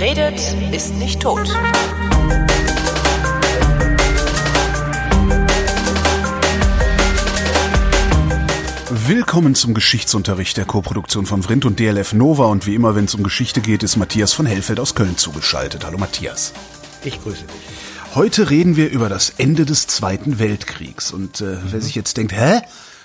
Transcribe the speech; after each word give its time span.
Wer 0.00 0.16
redet, 0.16 0.40
ist 0.72 0.94
nicht 0.94 1.20
tot. 1.20 1.46
Willkommen 8.88 9.54
zum 9.54 9.74
Geschichtsunterricht 9.74 10.56
der 10.56 10.64
Koproduktion 10.64 11.26
von 11.26 11.42
Vrindt 11.42 11.66
und 11.66 11.78
DLF 11.78 12.14
Nova 12.14 12.46
und 12.46 12.66
wie 12.66 12.74
immer, 12.74 12.94
wenn 12.94 13.04
es 13.04 13.14
um 13.14 13.22
Geschichte 13.22 13.60
geht, 13.60 13.82
ist 13.82 13.96
Matthias 13.96 14.32
von 14.32 14.46
Hellfeld 14.46 14.80
aus 14.80 14.94
Köln 14.94 15.18
zugeschaltet. 15.18 15.84
Hallo 15.84 15.98
Matthias. 15.98 16.54
Ich 17.04 17.20
grüße 17.22 17.42
dich. 17.42 18.14
Heute 18.14 18.48
reden 18.48 18.76
wir 18.76 18.88
über 18.88 19.10
das 19.10 19.34
Ende 19.36 19.66
des 19.66 19.86
Zweiten 19.86 20.38
Weltkriegs 20.38 21.12
und 21.12 21.42
äh, 21.42 21.58
wer 21.64 21.82
sich 21.82 21.94
jetzt 21.94 22.16
denkt, 22.16 22.32
hä? 22.32 22.62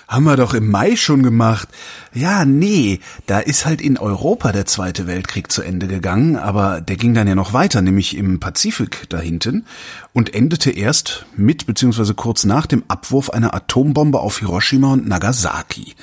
Haben 0.08 0.24
wir 0.24 0.36
doch 0.36 0.54
im 0.54 0.70
Mai 0.70 0.94
schon 0.94 1.24
gemacht. 1.24 1.68
Ja, 2.14 2.44
nee, 2.44 3.00
da 3.26 3.40
ist 3.40 3.66
halt 3.66 3.80
in 3.80 3.98
Europa 3.98 4.52
der 4.52 4.64
Zweite 4.64 5.08
Weltkrieg 5.08 5.50
zu 5.50 5.62
Ende 5.62 5.88
gegangen, 5.88 6.36
aber 6.36 6.80
der 6.80 6.96
ging 6.96 7.12
dann 7.12 7.26
ja 7.26 7.34
noch 7.34 7.52
weiter, 7.52 7.82
nämlich 7.82 8.16
im 8.16 8.38
Pazifik 8.38 9.08
dahinten 9.08 9.66
und 10.12 10.32
endete 10.32 10.70
erst 10.70 11.26
mit 11.36 11.66
bzw. 11.66 12.14
kurz 12.14 12.44
nach 12.44 12.66
dem 12.66 12.84
Abwurf 12.86 13.30
einer 13.30 13.52
Atombombe 13.52 14.20
auf 14.20 14.38
Hiroshima 14.38 14.92
und 14.92 15.08
Nagasaki. 15.08 15.96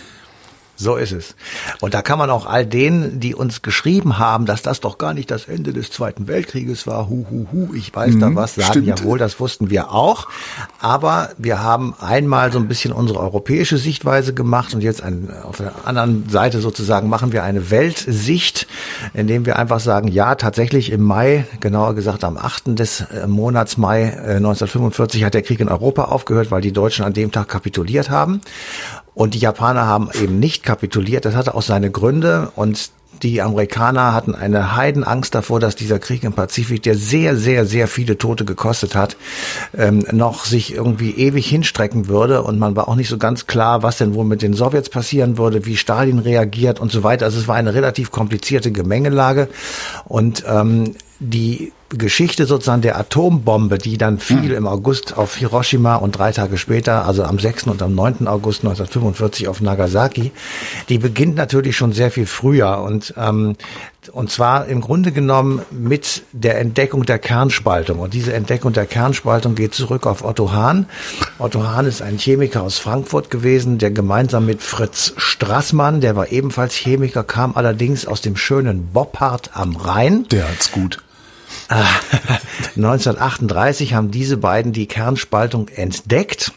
So 0.84 0.98
ist 0.98 1.14
es. 1.14 1.36
Und 1.80 1.94
da 1.94 2.02
kann 2.02 2.20
man 2.20 2.30
auch 2.30 2.46
all 2.46 2.66
denen, 2.66 3.22
die 3.22 3.34
uns 3.34 3.62
geschrieben 3.62 4.20
haben, 4.20 4.46
dass 4.46 4.62
das 4.62 4.82
doch 4.82 4.98
gar 4.98 5.14
nicht 5.14 5.32
das 5.32 5.46
Ende 5.46 5.72
des 5.72 5.92
Zweiten 5.92 6.28
Weltkrieges 6.28 6.86
war, 6.86 7.08
hu, 7.08 7.26
hu, 7.30 7.48
hu, 7.52 7.74
ich 7.74 7.96
weiß 7.96 8.16
mhm, 8.16 8.20
da 8.20 8.36
was, 8.36 8.56
sagen, 8.56 8.68
stimmt. 8.70 8.88
jawohl, 8.88 9.18
das 9.18 9.40
wussten 9.40 9.70
wir 9.70 9.92
auch. 9.92 10.28
Aber 10.80 11.30
wir 11.38 11.64
haben 11.64 11.96
einmal 12.00 12.52
so 12.52 12.60
ein 12.60 12.68
bisschen 12.68 12.92
unsere 12.92 13.20
europäische 13.20 13.78
Sichtweise 13.78 14.34
gemacht 14.34 14.74
und 14.74 14.82
jetzt 14.82 15.02
ein, 15.02 15.30
auf 15.44 15.58
der 15.58 15.74
anderen 15.86 16.28
Seite 16.30 16.60
sozusagen 16.60 17.08
machen 17.08 17.32
wir 17.32 17.44
eine 17.44 17.72
Weltsicht, 17.72 18.68
indem 19.14 19.46
wir 19.46 19.58
einfach 19.58 19.80
sagen, 19.80 20.10
ja, 20.10 20.36
tatsächlich 20.36 20.92
im 20.92 21.02
Mai, 21.02 21.46
genauer 21.62 21.96
gesagt 21.96 22.26
am 22.26 22.38
8. 22.38 22.78
des 22.78 23.02
äh, 23.02 23.26
Monats 23.26 23.78
Mai 23.78 24.12
1945 24.12 25.22
äh, 25.22 25.26
hat 25.26 25.34
der 25.34 25.44
Krieg 25.44 25.62
in 25.62 25.70
Europa 25.70 26.06
aufgehört, 26.06 26.52
weil 26.52 26.62
die 26.62 26.74
Deutschen 26.74 27.06
an 27.06 27.14
dem 27.14 27.32
Tag 27.32 27.48
kapituliert 27.48 28.10
haben. 28.10 28.42
Und 29.14 29.34
die 29.34 29.40
Japaner 29.40 29.86
haben 29.86 30.10
eben 30.14 30.40
nicht 30.40 30.64
kapituliert. 30.64 31.26
Das 31.26 31.36
hatte 31.36 31.56
auch 31.56 31.62
seine 31.62 31.92
Gründe. 31.92 32.52
Und 32.56 32.92
die 33.22 33.42
Amerikaner 33.42 34.14
hatten 34.14 34.36
eine 34.36 34.76
Heidenangst 34.76 35.34
davor, 35.36 35.60
dass 35.60 35.76
dieser 35.76 36.00
Krieg 36.00 36.24
im 36.24 36.34
Pazifik, 36.34 36.84
der 36.84 36.96
sehr, 36.96 37.36
sehr, 37.36 37.66
sehr 37.66 37.88
viele 37.88 38.18
Tote 38.18 38.44
gekostet 38.44 38.96
hat, 38.96 39.16
ähm, 39.78 40.06
noch 40.12 40.46
sich 40.46 40.74
irgendwie 40.74 41.12
ewig 41.12 41.48
hinstrecken 41.48 42.08
würde. 42.08 42.44
Und 42.44 42.60
man 42.60 42.76
war 42.76 42.88
auch 42.88 42.96
nicht 42.96 43.10
so 43.10 43.18
ganz 43.18 43.46
klar, 43.48 43.84
was 43.84 43.98
denn 43.98 44.14
wohl 44.16 44.26
mit 44.26 44.42
den 44.42 44.54
Sowjets 44.54 44.90
passieren 44.90 45.38
würde, 45.38 45.66
wie 45.66 45.78
Stalin 45.78 46.20
reagiert 46.20 46.80
und 46.80 46.92
so 46.92 47.04
weiter. 47.04 47.26
Also 47.26 47.40
es 47.40 47.48
war 47.48 47.56
eine 47.56 47.74
relativ 47.74 48.12
komplizierte 48.12 48.72
Gemengelage. 48.72 49.48
Und 50.06 50.44
ähm, 50.48 50.96
die 51.20 51.72
Geschichte 51.98 52.46
sozusagen 52.46 52.82
der 52.82 52.98
Atombombe, 52.98 53.78
die 53.78 53.98
dann 53.98 54.20
fiel 54.20 54.50
mhm. 54.50 54.56
im 54.56 54.68
August 54.68 55.18
auf 55.18 55.36
Hiroshima 55.36 55.96
und 55.96 56.18
drei 56.18 56.32
Tage 56.32 56.58
später, 56.58 57.06
also 57.06 57.24
am 57.24 57.40
6. 57.40 57.68
und 57.68 57.82
am 57.82 57.96
9. 57.96 58.28
August 58.28 58.62
1945 58.62 59.48
auf 59.48 59.62
Nagasaki, 59.62 60.32
die 60.90 60.98
beginnt 60.98 61.36
natürlich 61.36 61.76
schon 61.76 61.94
sehr 61.94 62.12
viel 62.12 62.26
früher 62.26 62.82
und 62.82 63.14
ähm, 63.18 63.56
und 64.12 64.30
zwar 64.30 64.66
im 64.68 64.82
Grunde 64.82 65.12
genommen 65.12 65.62
mit 65.72 66.24
der 66.34 66.60
Entdeckung 66.60 67.06
der 67.06 67.20
Kernspaltung. 67.20 68.00
Und 68.00 68.14
diese 68.14 68.34
Entdeckung 68.34 68.74
der 68.74 68.86
Kernspaltung 68.86 69.56
geht 69.56 69.74
zurück 69.74 70.06
auf 70.06 70.24
Otto 70.24 70.52
Hahn. 70.52 70.88
Otto 71.40 71.64
Hahn 71.64 71.86
ist 71.86 72.02
ein 72.02 72.18
Chemiker 72.18 72.64
aus 72.64 72.80
Frankfurt 72.80 73.30
gewesen, 73.30 73.78
der 73.78 73.92
gemeinsam 73.92 74.46
mit 74.46 74.62
Fritz 74.62 75.14
Strassmann, 75.18 76.02
der 76.02 76.16
war 76.16 76.32
ebenfalls 76.32 76.76
Chemiker, 76.76 77.24
kam 77.24 77.56
allerdings 77.56 78.06
aus 78.06 78.22
dem 78.22 78.36
schönen 78.36 78.88
Boppard 78.88 79.52
am 79.54 79.76
Rhein. 79.76 80.28
Der 80.30 80.50
hat's 80.50 80.72
gut. 80.72 81.03
1938 82.76 83.94
haben 83.94 84.12
diese 84.12 84.38
beiden 84.38 84.74
die 84.74 84.88
Kernspaltung 84.88 85.68
entdeckt. 85.70 86.52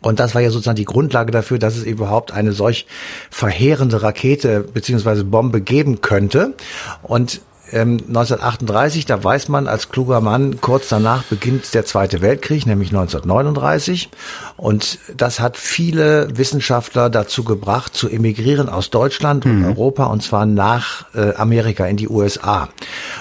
Und 0.00 0.18
das 0.18 0.34
war 0.34 0.42
ja 0.42 0.50
sozusagen 0.50 0.76
die 0.76 0.84
Grundlage 0.84 1.30
dafür, 1.30 1.58
dass 1.58 1.76
es 1.76 1.84
überhaupt 1.84 2.32
eine 2.32 2.52
solch 2.52 2.86
verheerende 3.30 4.02
Rakete 4.02 4.60
beziehungsweise 4.60 5.24
Bombe 5.24 5.60
geben 5.60 6.00
könnte. 6.00 6.54
Und 7.02 7.40
1938, 7.72 9.02
ähm, 9.02 9.06
da 9.08 9.24
weiß 9.24 9.48
man 9.48 9.66
als 9.66 9.88
kluger 9.88 10.20
Mann, 10.20 10.60
kurz 10.60 10.88
danach 10.88 11.22
beginnt 11.24 11.72
der 11.72 11.86
Zweite 11.86 12.20
Weltkrieg, 12.20 12.66
nämlich 12.66 12.88
1939. 12.90 14.10
Und 14.56 14.98
das 15.16 15.40
hat 15.40 15.56
viele 15.56 16.36
Wissenschaftler 16.36 17.08
dazu 17.08 17.44
gebracht, 17.44 17.94
zu 17.94 18.08
emigrieren 18.08 18.68
aus 18.68 18.90
Deutschland 18.90 19.46
und 19.46 19.60
mhm. 19.60 19.64
Europa, 19.66 20.04
und 20.04 20.22
zwar 20.22 20.44
nach 20.44 21.06
äh, 21.14 21.34
Amerika, 21.34 21.86
in 21.86 21.96
die 21.96 22.08
USA. 22.08 22.68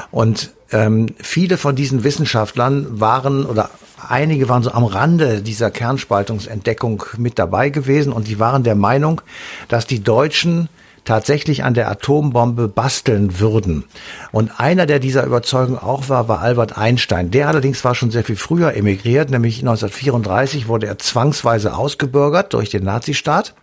Und 0.10 0.52
ähm, 0.72 1.08
viele 1.22 1.58
von 1.58 1.76
diesen 1.76 2.04
Wissenschaftlern 2.04 3.00
waren 3.00 3.46
oder 3.46 3.70
einige 4.08 4.50
waren 4.50 4.64
so 4.64 4.72
am 4.72 4.86
Rande 4.86 5.42
dieser 5.42 5.72
Kernspaltungsentdeckung 5.72 7.04
mit 7.18 7.38
dabei 7.40 7.70
gewesen 7.70 8.14
und 8.14 8.28
die 8.28 8.40
waren 8.40 8.64
der 8.64 8.76
Meinung, 8.76 9.22
dass 9.68 9.88
die 9.88 10.04
Deutschen 10.04 10.70
tatsächlich 11.04 11.64
an 11.64 11.74
der 11.74 11.90
Atombombe 11.90 12.68
basteln 12.68 13.40
würden. 13.40 13.86
Und 14.32 14.60
einer, 14.60 14.86
der 14.86 15.00
dieser 15.00 15.26
Überzeugung 15.26 15.78
auch 15.78 16.10
war, 16.10 16.28
war 16.28 16.42
Albert 16.42 16.78
Einstein. 16.78 17.32
Der 17.32 17.48
allerdings 17.48 17.84
war 17.84 17.96
schon 17.96 18.12
sehr 18.12 18.24
viel 18.24 18.36
früher 18.36 18.76
emigriert, 18.76 19.32
nämlich 19.32 19.60
1934 19.60 20.68
wurde 20.68 20.88
er 20.88 21.00
zwangsweise 21.00 21.76
ausgebürgert 21.76 22.54
durch 22.54 22.70
den 22.70 22.84
Nazistaat. 22.84 23.56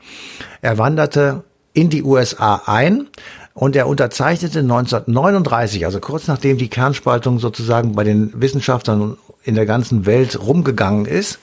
Er 0.63 0.79
wanderte 0.79 1.45
in 1.78 1.91
die 1.91 2.03
USA 2.03 2.62
ein 2.66 3.06
und 3.55 3.77
er 3.77 3.87
unterzeichnete 3.87 4.59
1939, 4.59 5.84
also 5.84 6.00
kurz 6.00 6.27
nachdem 6.27 6.59
die 6.59 6.69
Kernspaltung 6.69 7.39
sozusagen 7.39 7.94
bei 7.94 8.03
den 8.03 8.33
Wissenschaftlern 8.34 9.16
in 9.44 9.55
der 9.55 9.65
ganzen 9.65 10.05
Welt 10.05 10.41
rumgegangen 10.41 11.06
ist, 11.06 11.38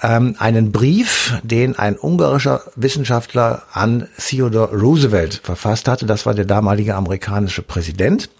ähm, 0.00 0.36
einen 0.38 0.70
Brief, 0.70 1.40
den 1.42 1.76
ein 1.76 1.96
ungarischer 1.96 2.62
Wissenschaftler 2.76 3.62
an 3.72 4.06
Theodore 4.16 4.76
Roosevelt 4.78 5.40
verfasst 5.42 5.88
hatte. 5.88 6.06
Das 6.06 6.24
war 6.24 6.34
der 6.34 6.44
damalige 6.44 6.94
amerikanische 6.94 7.62
Präsident. 7.62 8.30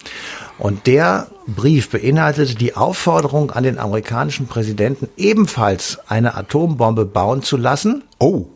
Und 0.56 0.86
der 0.86 1.26
Brief 1.48 1.90
beinhaltete 1.90 2.54
die 2.54 2.76
Aufforderung 2.76 3.50
an 3.50 3.64
den 3.64 3.80
amerikanischen 3.80 4.46
Präsidenten, 4.46 5.08
ebenfalls 5.16 5.98
eine 6.06 6.36
Atombombe 6.36 7.06
bauen 7.06 7.42
zu 7.42 7.56
lassen. 7.56 8.04
Oh 8.20 8.46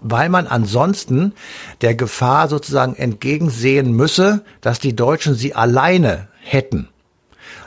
weil 0.00 0.28
man 0.28 0.46
ansonsten 0.46 1.32
der 1.80 1.94
Gefahr 1.94 2.48
sozusagen 2.48 2.94
entgegensehen 2.94 3.92
müsse, 3.92 4.44
dass 4.60 4.78
die 4.78 4.94
Deutschen 4.94 5.34
sie 5.34 5.54
alleine 5.54 6.28
hätten. 6.40 6.88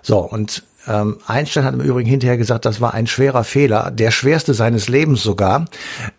So, 0.01 0.19
und 0.19 0.63
ähm, 0.87 1.17
Einstein 1.27 1.65
hat 1.65 1.73
im 1.73 1.81
Übrigen 1.81 2.09
hinterher 2.09 2.37
gesagt, 2.37 2.65
das 2.65 2.79
war 2.79 2.93
ein 2.93 3.05
schwerer 3.05 3.43
Fehler, 3.43 3.91
der 3.91 4.11
schwerste 4.11 4.53
seines 4.53 4.87
Lebens 4.87 5.21
sogar, 5.21 5.65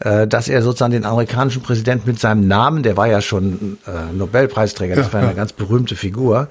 äh, 0.00 0.26
dass 0.26 0.48
er 0.48 0.62
sozusagen 0.62 0.92
den 0.92 1.04
amerikanischen 1.04 1.62
Präsidenten 1.62 2.08
mit 2.08 2.20
seinem 2.20 2.46
Namen, 2.46 2.82
der 2.82 2.96
war 2.96 3.06
ja 3.06 3.22
schon 3.22 3.78
äh, 3.86 4.14
Nobelpreisträger, 4.14 4.96
das 4.96 5.12
war 5.12 5.22
eine 5.22 5.34
ganz 5.34 5.52
berühmte 5.52 5.96
Figur, 5.96 6.48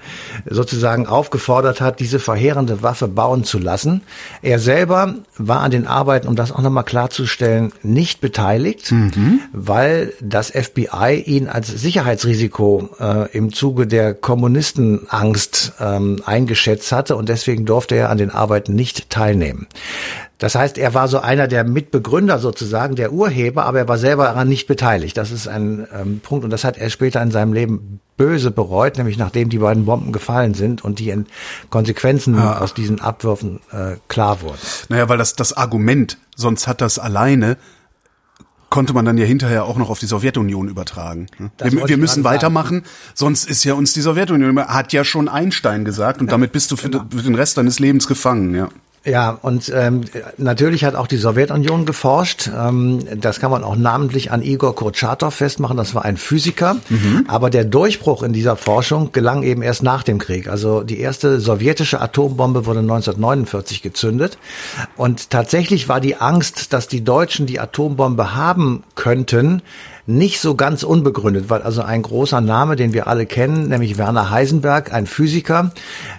sozusagen 0.50 1.06
aufgefordert 1.06 1.82
hat, 1.82 2.00
diese 2.00 2.20
verheerende 2.20 2.82
Waffe 2.82 3.08
bauen 3.08 3.44
zu 3.44 3.60
lassen. 3.60 4.02
Er 4.42 4.60
selber 4.60 5.16
war 5.38 5.62
an 5.62 5.72
den 5.72 5.86
Arbeiten, 5.86 6.28
um 6.28 6.36
das 6.36 6.52
auch 6.52 6.62
nochmal 6.62 6.86
klarzustellen, 6.86 7.72
nicht 7.84 8.22
beteiligt, 8.22 8.92
mhm. 8.92 9.42
weil 9.54 10.14
das 10.22 10.50
FBI 10.50 11.24
ihn 11.26 11.48
als 11.48 11.68
Sicherheitsrisiko 11.68 12.90
äh, 13.00 13.32
im 13.38 13.54
Zuge 13.54 13.86
der 13.86 14.14
Kommunistenangst 14.16 15.74
ähm, 15.80 16.22
eingeschätzt 16.26 16.92
hatte 16.92 17.16
und 17.16 17.30
deswegen 17.30 17.66
durfte 17.66 17.96
er 17.96 17.99
an 18.08 18.18
den 18.18 18.32
Arbeiten 18.32 18.76
nicht 18.76 19.10
teilnehmen. 19.10 19.68
Das 20.38 20.56
heißt, 20.56 20.78
er 20.78 20.94
war 20.94 21.10
so 21.10 21.20
einer 21.20 21.48
der 21.50 21.66
Mitbegründer 21.66 22.40
sozusagen, 22.40 22.96
der 22.96 23.12
Urheber, 23.12 23.66
aber 23.66 23.80
er 23.80 23.88
war 23.90 23.98
selber 23.98 24.24
daran 24.24 24.48
nicht 24.48 24.68
beteiligt. 24.68 25.18
Das 25.18 25.32
ist 25.32 25.50
ein 25.50 25.86
ähm, 25.94 26.22
Punkt 26.22 26.46
und 26.46 26.50
das 26.50 26.64
hat 26.64 26.78
er 26.78 26.90
später 26.90 27.22
in 27.22 27.32
seinem 27.32 27.52
Leben 27.52 28.00
böse 28.16 28.50
bereut, 28.50 28.98
nämlich 28.98 29.18
nachdem 29.18 29.50
die 29.50 29.58
beiden 29.58 29.86
Bomben 29.86 30.14
gefallen 30.14 30.54
sind 30.54 30.84
und 30.84 31.00
die 31.00 31.14
Konsequenzen 31.70 32.38
ah. 32.38 32.60
aus 32.60 32.74
diesen 32.74 33.02
Abwürfen 33.02 33.60
äh, 33.72 33.96
klar 34.08 34.42
wurden. 34.42 34.60
Naja, 34.88 35.10
weil 35.10 35.18
das, 35.18 35.36
das 35.36 35.56
Argument, 35.56 36.18
sonst 36.36 36.68
hat 36.68 36.80
das 36.80 37.00
alleine 37.00 37.58
konnte 38.70 38.94
man 38.94 39.06
dann 39.06 39.18
ja 39.18 39.26
hinterher 39.26 39.66
auch 39.66 39.78
noch 39.78 39.90
auf 39.90 40.00
die 40.00 40.06
Sowjetunion 40.06 40.68
übertragen. 40.68 41.28
Ne? 41.38 41.52
Wir, 41.60 41.88
wir 41.88 41.98
müssen 41.98 42.24
weitermachen, 42.24 42.80
sagen. 42.84 42.96
sonst 43.14 43.50
ist 43.50 43.64
ja 43.64 43.74
uns 43.74 43.94
die 43.94 44.02
Sowjetunion, 44.02 44.60
hat 44.68 44.94
ja 44.94 45.04
schon 45.04 45.28
Einstein 45.28 45.86
gesagt 45.86 46.22
und 46.22 46.32
damit 46.32 46.52
bist 46.52 46.72
du 46.72 46.76
für, 46.76 46.90
genau. 46.90 47.06
für 47.10 47.24
den 47.24 47.36
Rest 47.36 47.58
deines 47.58 47.80
Lebens 47.80 48.08
gefangen, 48.08 48.56
ja. 48.56 48.70
Ja, 49.06 49.32
und 49.42 49.72
ähm, 49.74 50.02
natürlich 50.38 50.84
hat 50.84 50.96
auch 50.96 51.08
die 51.08 51.18
Sowjetunion 51.18 51.86
geforscht. 51.86 52.50
Ähm, 52.54 53.00
das 53.20 53.40
kann 53.40 53.50
man 53.50 53.64
auch 53.64 53.78
namentlich 53.78 54.32
an 54.32 54.42
Igor 54.42 54.76
Kurtschatow 54.76 55.34
festmachen. 55.34 55.78
Das 55.78 55.96
war 55.96 56.04
ein 56.04 56.18
Physiker. 56.18 56.76
Mhm. 56.90 57.26
Aber 57.28 57.50
der 57.50 57.64
Durchbruch 57.64 58.24
in 58.24 58.34
dieser 58.34 58.58
Forschung 58.58 59.12
gelang 59.14 59.44
eben 59.44 59.62
erst 59.62 59.84
nach 59.84 60.04
dem 60.04 60.18
Krieg. 60.18 60.50
Also 60.50 60.84
die 60.84 61.00
erste 61.00 61.40
sowjetische 61.40 62.02
Atombombe 62.02 62.66
wurde 62.66 62.80
1949 62.80 63.82
gezündet. 63.82 64.38
Und 64.98 65.30
tatsächlich 65.30 65.88
war 65.88 66.02
die 66.02 66.18
Angst, 66.18 66.74
dass 66.74 66.90
die 66.90 67.04
Deutschen 67.04 67.46
die 67.46 67.60
Atombombe 67.60 68.36
haben 68.36 68.84
könnten, 68.96 69.62
nicht 70.10 70.40
so 70.40 70.56
ganz 70.56 70.82
unbegründet, 70.82 71.52
weil 71.52 71.62
also 71.62 71.84
ein 71.84 72.02
großer 72.02 72.42
Name, 72.42 72.76
den 72.76 72.94
wir 72.94 73.06
alle 73.06 73.28
kennen, 73.28 73.70
nämlich 73.70 74.00
Werner 74.00 74.32
Heisenberg, 74.32 74.92
ein 74.92 75.06
Physiker, 75.06 75.72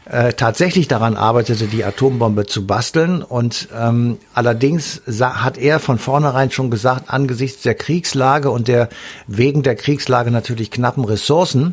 äh, 0.04 0.32
tatsächlich 0.32 0.86
daran 0.86 1.16
arbeitete, 1.16 1.66
die 1.66 1.84
Atombombe 1.84 2.46
zu 2.46 2.66
basteln. 2.66 3.22
Und 3.22 3.68
ähm, 3.76 4.18
allerdings 4.32 5.02
hat 5.20 5.58
er 5.58 5.80
von 5.80 5.98
vornherein 5.98 6.52
schon 6.52 6.70
gesagt, 6.70 7.10
angesichts 7.10 7.62
der 7.62 7.74
Kriegslage 7.74 8.50
und 8.50 8.68
der 8.68 8.90
wegen 9.26 9.64
der 9.64 9.74
Kriegslage 9.74 10.30
natürlich 10.30 10.70
knappen 10.70 11.04
Ressourcen, 11.04 11.72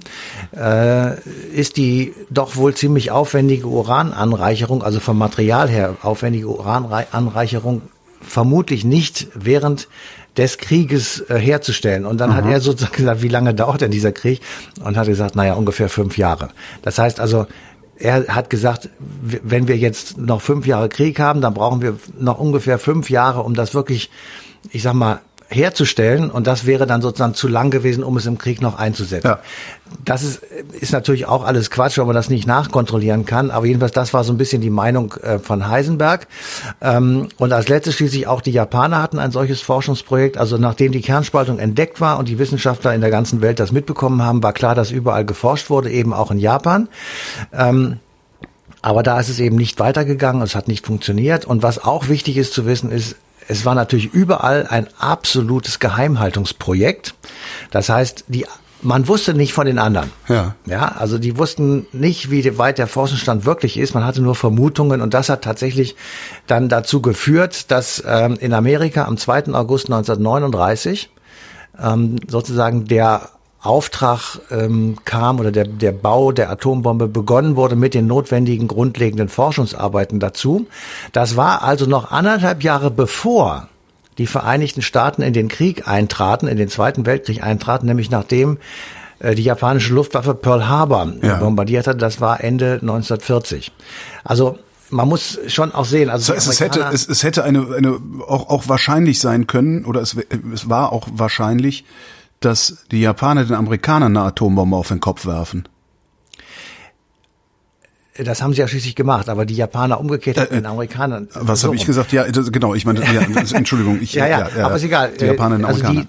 äh, 0.55 1.19
ist 1.51 1.77
die 1.77 2.15
doch 2.31 2.55
wohl 2.55 2.73
ziemlich 2.73 3.11
aufwendige 3.11 3.67
Urananreicherung, 3.67 4.81
also 4.81 4.99
vom 4.99 5.19
Material 5.19 5.69
her 5.69 5.95
aufwendige 6.01 6.47
Urananreicherung 6.47 7.83
vermutlich 8.27 8.83
nicht 8.83 9.27
während 9.33 9.87
des 10.37 10.57
Krieges 10.57 11.21
äh, 11.29 11.39
herzustellen. 11.39 12.05
Und 12.05 12.19
dann 12.19 12.31
Aha. 12.31 12.37
hat 12.37 12.45
er 12.45 12.61
sozusagen 12.61 12.95
gesagt, 12.95 13.21
wie 13.23 13.27
lange 13.27 13.53
dauert 13.53 13.81
denn 13.81 13.91
dieser 13.91 14.11
Krieg? 14.11 14.41
Und 14.83 14.97
hat 14.97 15.07
gesagt, 15.07 15.35
naja, 15.35 15.53
ungefähr 15.53 15.89
fünf 15.89 16.17
Jahre. 16.17 16.49
Das 16.83 16.99
heißt 16.99 17.19
also, 17.19 17.47
er 17.97 18.27
hat 18.27 18.51
gesagt, 18.51 18.89
wenn 18.99 19.67
wir 19.67 19.77
jetzt 19.77 20.17
noch 20.19 20.41
fünf 20.41 20.67
Jahre 20.67 20.89
Krieg 20.89 21.19
haben, 21.19 21.41
dann 21.41 21.55
brauchen 21.55 21.81
wir 21.81 21.97
noch 22.19 22.39
ungefähr 22.39 22.77
fünf 22.77 23.09
Jahre, 23.09 23.41
um 23.41 23.55
das 23.55 23.73
wirklich, 23.73 24.11
ich 24.71 24.83
sag 24.83 24.93
mal, 24.93 25.21
herzustellen 25.49 26.29
und 26.29 26.47
das 26.47 26.65
wäre 26.65 26.85
dann 26.85 27.01
sozusagen 27.01 27.33
zu 27.33 27.47
lang 27.47 27.71
gewesen, 27.71 28.03
um 28.03 28.17
es 28.17 28.25
im 28.25 28.37
Krieg 28.37 28.61
noch 28.61 28.77
einzusetzen. 28.77 29.27
Ja. 29.27 29.39
Das 30.03 30.23
ist, 30.23 30.41
ist 30.79 30.91
natürlich 30.91 31.25
auch 31.25 31.45
alles 31.45 31.71
Quatsch, 31.71 31.97
weil 31.97 32.05
man 32.05 32.15
das 32.15 32.29
nicht 32.29 32.45
nachkontrollieren 32.45 33.25
kann, 33.25 33.51
aber 33.51 33.65
jedenfalls 33.65 33.93
das 33.93 34.13
war 34.13 34.25
so 34.25 34.33
ein 34.33 34.37
bisschen 34.37 34.61
die 34.61 34.69
Meinung 34.69 35.13
äh, 35.21 35.39
von 35.39 35.67
Heisenberg. 35.67 36.27
Ähm, 36.81 37.29
und 37.37 37.53
als 37.53 37.69
letztes 37.69 37.95
schließlich 37.95 38.27
auch 38.27 38.41
die 38.41 38.51
Japaner 38.51 39.01
hatten 39.01 39.19
ein 39.19 39.31
solches 39.31 39.61
Forschungsprojekt. 39.61 40.37
Also 40.37 40.57
nachdem 40.57 40.91
die 40.91 41.01
Kernspaltung 41.01 41.59
entdeckt 41.59 42.01
war 42.01 42.19
und 42.19 42.27
die 42.27 42.39
Wissenschaftler 42.39 42.93
in 42.93 43.01
der 43.01 43.11
ganzen 43.11 43.41
Welt 43.41 43.59
das 43.59 43.71
mitbekommen 43.71 44.21
haben, 44.21 44.43
war 44.43 44.53
klar, 44.53 44.75
dass 44.75 44.91
überall 44.91 45.25
geforscht 45.25 45.69
wurde, 45.69 45.89
eben 45.89 46.13
auch 46.13 46.31
in 46.31 46.39
Japan. 46.39 46.89
Ähm, 47.53 47.99
aber 48.81 49.03
da 49.03 49.19
ist 49.19 49.29
es 49.29 49.39
eben 49.39 49.55
nicht 49.55 49.79
weitergegangen, 49.79 50.41
es 50.41 50.55
hat 50.55 50.67
nicht 50.67 50.85
funktioniert. 50.85 51.45
Und 51.45 51.63
was 51.63 51.83
auch 51.83 52.09
wichtig 52.09 52.37
ist 52.37 52.53
zu 52.53 52.65
wissen, 52.65 52.91
ist, 52.91 53.15
es 53.47 53.65
war 53.65 53.75
natürlich 53.75 54.13
überall 54.13 54.67
ein 54.67 54.87
absolutes 54.99 55.79
Geheimhaltungsprojekt. 55.79 57.15
Das 57.71 57.89
heißt, 57.89 58.25
die 58.27 58.45
man 58.81 59.07
wusste 59.07 59.33
nicht 59.33 59.53
von 59.53 59.65
den 59.65 59.79
anderen. 59.79 60.11
Ja. 60.27 60.55
Ja, 60.65 60.89
also 60.99 61.17
die 61.17 61.37
wussten 61.37 61.87
nicht, 61.93 62.29
wie 62.29 62.57
weit 62.59 62.77
der 62.77 62.87
Forschungsstand 62.87 63.45
wirklich 63.45 63.77
ist. 63.77 63.95
Man 63.95 64.05
hatte 64.05 64.21
nur 64.21 64.35
Vermutungen 64.35 65.01
und 65.01 65.13
das 65.13 65.29
hat 65.29 65.43
tatsächlich 65.43 65.95
dann 66.45 66.69
dazu 66.69 67.01
geführt, 67.01 67.71
dass 67.71 68.03
ähm, 68.05 68.37
in 68.39 68.53
Amerika 68.53 69.05
am 69.05 69.17
2. 69.17 69.53
August 69.53 69.87
1939 69.87 71.09
ähm, 71.81 72.17
sozusagen 72.27 72.85
der 72.85 73.29
Auftrag 73.61 74.39
ähm, 74.51 74.97
kam 75.03 75.39
oder 75.39 75.51
der, 75.51 75.65
der 75.65 75.91
Bau 75.91 76.31
der 76.31 76.49
Atombombe 76.49 77.07
begonnen 77.07 77.55
wurde 77.55 77.75
mit 77.75 77.93
den 77.93 78.07
notwendigen 78.07 78.67
grundlegenden 78.67 79.29
Forschungsarbeiten 79.29 80.19
dazu. 80.19 80.67
Das 81.11 81.37
war 81.37 81.63
also 81.63 81.85
noch 81.85 82.11
anderthalb 82.11 82.63
Jahre 82.63 82.91
bevor 82.91 83.67
die 84.17 84.27
Vereinigten 84.27 84.81
Staaten 84.81 85.21
in 85.21 85.33
den 85.33 85.47
Krieg 85.47 85.87
eintraten, 85.87 86.47
in 86.47 86.57
den 86.57 86.69
Zweiten 86.69 87.05
Weltkrieg 87.05 87.43
eintraten, 87.43 87.85
nämlich 87.87 88.09
nachdem 88.09 88.57
äh, 89.19 89.35
die 89.35 89.43
japanische 89.43 89.93
Luftwaffe 89.93 90.33
Pearl 90.35 90.67
Harbor 90.67 91.13
ja. 91.21 91.37
bombardiert 91.37 91.87
hat. 91.87 92.01
Das 92.01 92.21
war 92.21 92.43
Ende 92.43 92.73
1940. 92.81 93.71
Also 94.23 94.57
man 94.89 95.07
muss 95.07 95.39
schon 95.47 95.73
auch 95.73 95.85
sehen. 95.85 96.09
Also 96.09 96.33
es, 96.33 96.47
es 96.47 96.59
hätte 96.59 96.85
es, 96.93 97.07
es 97.07 97.23
hätte 97.23 97.43
eine 97.43 97.75
eine 97.75 97.99
auch 98.27 98.49
auch 98.49 98.69
wahrscheinlich 98.69 99.19
sein 99.19 99.47
können 99.47 99.85
oder 99.85 100.01
es, 100.01 100.15
es 100.53 100.69
war 100.69 100.93
auch 100.93 101.07
wahrscheinlich, 101.11 101.85
dass 102.39 102.85
die 102.91 103.01
Japaner 103.01 103.45
den 103.45 103.55
Amerikanern 103.55 104.15
eine 104.15 104.25
Atombombe 104.27 104.75
auf 104.75 104.89
den 104.89 104.99
Kopf 104.99 105.25
werfen. 105.25 105.67
Das 108.17 108.41
haben 108.41 108.53
sie 108.53 108.59
ja 108.59 108.67
schließlich 108.67 108.95
gemacht, 108.95 109.29
aber 109.29 109.45
die 109.45 109.55
Japaner 109.55 109.99
umgekehrt 109.99 110.37
äh, 110.37 110.47
den 110.47 110.65
Amerikanern. 110.65 111.27
Was 111.33 111.61
so 111.61 111.67
habe 111.67 111.75
ich 111.75 111.85
gesagt? 111.85 112.11
Ja, 112.11 112.23
das, 112.23 112.51
genau. 112.51 112.73
Ich 112.73 112.85
meine, 112.85 113.01
ja, 113.01 113.21
Entschuldigung. 113.53 113.99
Ich, 114.01 114.13
ja, 114.13 114.25
ja, 114.25 114.39
ja, 114.39 114.49
ja, 114.57 114.65
aber 114.65 114.75
ist 114.75 114.83
egal. 114.83 115.11
Die 115.19 115.25
Japaner 115.25 115.57
den 115.57 115.65
also 115.65 115.83
Amerikanern. 115.83 116.07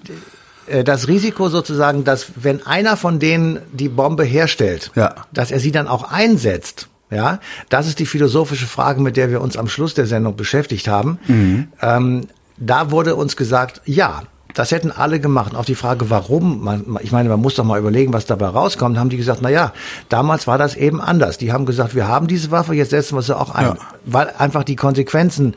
Die, 0.67 0.71
äh, 0.71 0.83
das 0.83 1.07
Risiko 1.07 1.49
sozusagen, 1.49 2.03
dass 2.03 2.31
wenn 2.35 2.65
einer 2.65 2.97
von 2.97 3.19
denen 3.19 3.59
die 3.71 3.89
Bombe 3.89 4.23
herstellt, 4.23 4.91
ja. 4.95 5.15
dass 5.31 5.51
er 5.51 5.59
sie 5.59 5.71
dann 5.71 5.87
auch 5.87 6.11
einsetzt, 6.11 6.87
ja, 7.11 7.39
das 7.69 7.87
ist 7.87 7.99
die 7.99 8.05
philosophische 8.05 8.67
Frage, 8.67 9.01
mit 9.01 9.17
der 9.17 9.31
wir 9.31 9.41
uns 9.41 9.57
am 9.57 9.67
Schluss 9.67 9.93
der 9.93 10.05
Sendung 10.05 10.35
beschäftigt 10.35 10.87
haben. 10.87 11.19
Mhm. 11.27 11.67
Ähm, 11.81 12.27
da 12.57 12.91
wurde 12.91 13.15
uns 13.15 13.35
gesagt, 13.35 13.81
ja, 13.85 14.23
das 14.53 14.71
hätten 14.71 14.91
alle 14.91 15.19
gemacht. 15.19 15.55
Auf 15.55 15.65
die 15.65 15.75
Frage, 15.75 16.09
warum, 16.09 16.63
man, 16.63 16.97
ich 17.01 17.11
meine, 17.11 17.29
man 17.29 17.39
muss 17.39 17.55
doch 17.55 17.63
mal 17.63 17.79
überlegen, 17.79 18.13
was 18.13 18.25
dabei 18.25 18.47
rauskommt, 18.47 18.97
haben 18.97 19.09
die 19.09 19.17
gesagt, 19.17 19.41
na 19.41 19.49
ja, 19.49 19.73
damals 20.09 20.47
war 20.47 20.57
das 20.57 20.75
eben 20.75 21.01
anders. 21.01 21.37
Die 21.37 21.51
haben 21.51 21.65
gesagt, 21.65 21.95
wir 21.95 22.07
haben 22.07 22.27
diese 22.27 22.51
Waffe, 22.51 22.73
jetzt 22.73 22.89
setzen 22.89 23.15
wir 23.15 23.21
sie 23.21 23.37
auch 23.37 23.53
ein. 23.53 23.65
Ja. 23.67 23.77
Weil 24.05 24.33
einfach 24.37 24.63
die 24.63 24.75
Konsequenzen, 24.75 25.55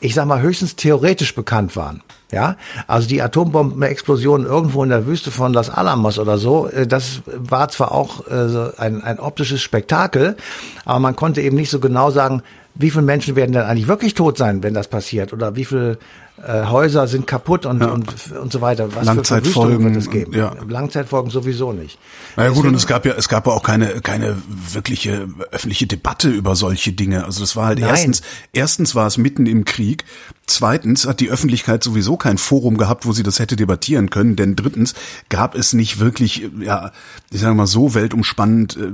ich 0.00 0.14
sag 0.14 0.26
mal, 0.26 0.40
höchstens 0.40 0.76
theoretisch 0.76 1.34
bekannt 1.34 1.74
waren. 1.76 2.02
Ja, 2.30 2.56
also 2.86 3.06
die 3.06 3.20
Atombombenexplosion 3.20 4.46
irgendwo 4.46 4.82
in 4.82 4.88
der 4.88 5.06
Wüste 5.06 5.30
von 5.30 5.52
Las 5.52 5.68
Alamos 5.68 6.18
oder 6.18 6.38
so, 6.38 6.66
äh, 6.66 6.86
das 6.86 7.20
war 7.26 7.68
zwar 7.68 7.92
auch 7.92 8.26
äh, 8.26 8.70
ein, 8.78 9.04
ein 9.04 9.20
optisches 9.20 9.60
Spektakel, 9.60 10.38
aber 10.86 10.98
man 10.98 11.14
konnte 11.14 11.42
eben 11.42 11.56
nicht 11.56 11.68
so 11.68 11.78
genau 11.78 12.10
sagen, 12.10 12.42
wie 12.74 12.90
viele 12.90 13.02
Menschen 13.02 13.36
werden 13.36 13.52
denn 13.52 13.64
eigentlich 13.64 13.86
wirklich 13.86 14.14
tot 14.14 14.38
sein, 14.38 14.62
wenn 14.62 14.72
das 14.72 14.88
passiert? 14.88 15.34
Oder 15.34 15.56
wie 15.56 15.66
viele 15.66 15.98
äh, 16.38 16.66
Häuser 16.66 17.06
sind 17.06 17.26
kaputt 17.26 17.66
und, 17.66 17.80
ja. 17.80 17.88
und, 17.88 18.32
und 18.32 18.52
so 18.52 18.60
weiter? 18.60 18.94
Was 18.94 19.04
Langzeitfolgen 19.04 19.94
es 19.94 20.10
geben? 20.10 20.32
Ja. 20.34 20.54
Langzeitfolgen 20.66 21.30
sowieso 21.30 21.72
nicht. 21.72 21.98
Na 22.36 22.44
ja, 22.44 22.50
gut, 22.50 22.64
und 22.64 22.74
es 22.74 22.86
gab 22.86 23.04
ja, 23.04 23.14
es 23.14 23.28
gab 23.28 23.46
ja 23.46 23.52
auch 23.52 23.62
keine, 23.62 24.00
keine 24.00 24.36
wirkliche 24.72 25.28
öffentliche 25.50 25.86
Debatte 25.86 26.30
über 26.30 26.56
solche 26.56 26.92
Dinge. 26.92 27.24
Also 27.24 27.40
das 27.40 27.54
war 27.54 27.66
halt 27.66 27.80
Nein. 27.80 27.90
erstens, 27.90 28.22
erstens 28.52 28.94
war 28.94 29.06
es 29.06 29.18
mitten 29.18 29.46
im 29.46 29.64
Krieg. 29.64 30.04
Zweitens 30.46 31.06
hat 31.06 31.20
die 31.20 31.30
Öffentlichkeit 31.30 31.84
sowieso 31.84 32.16
kein 32.16 32.38
Forum 32.38 32.76
gehabt, 32.76 33.06
wo 33.06 33.12
sie 33.12 33.22
das 33.22 33.38
hätte 33.38 33.54
debattieren 33.54 34.10
können. 34.10 34.34
Denn 34.34 34.56
drittens 34.56 34.94
gab 35.28 35.54
es 35.54 35.74
nicht 35.74 36.00
wirklich, 36.00 36.48
ja, 36.60 36.92
ich 37.30 37.40
sage 37.40 37.54
mal 37.54 37.66
so 37.66 37.94
weltumspannend, 37.94 38.76
äh, 38.76 38.90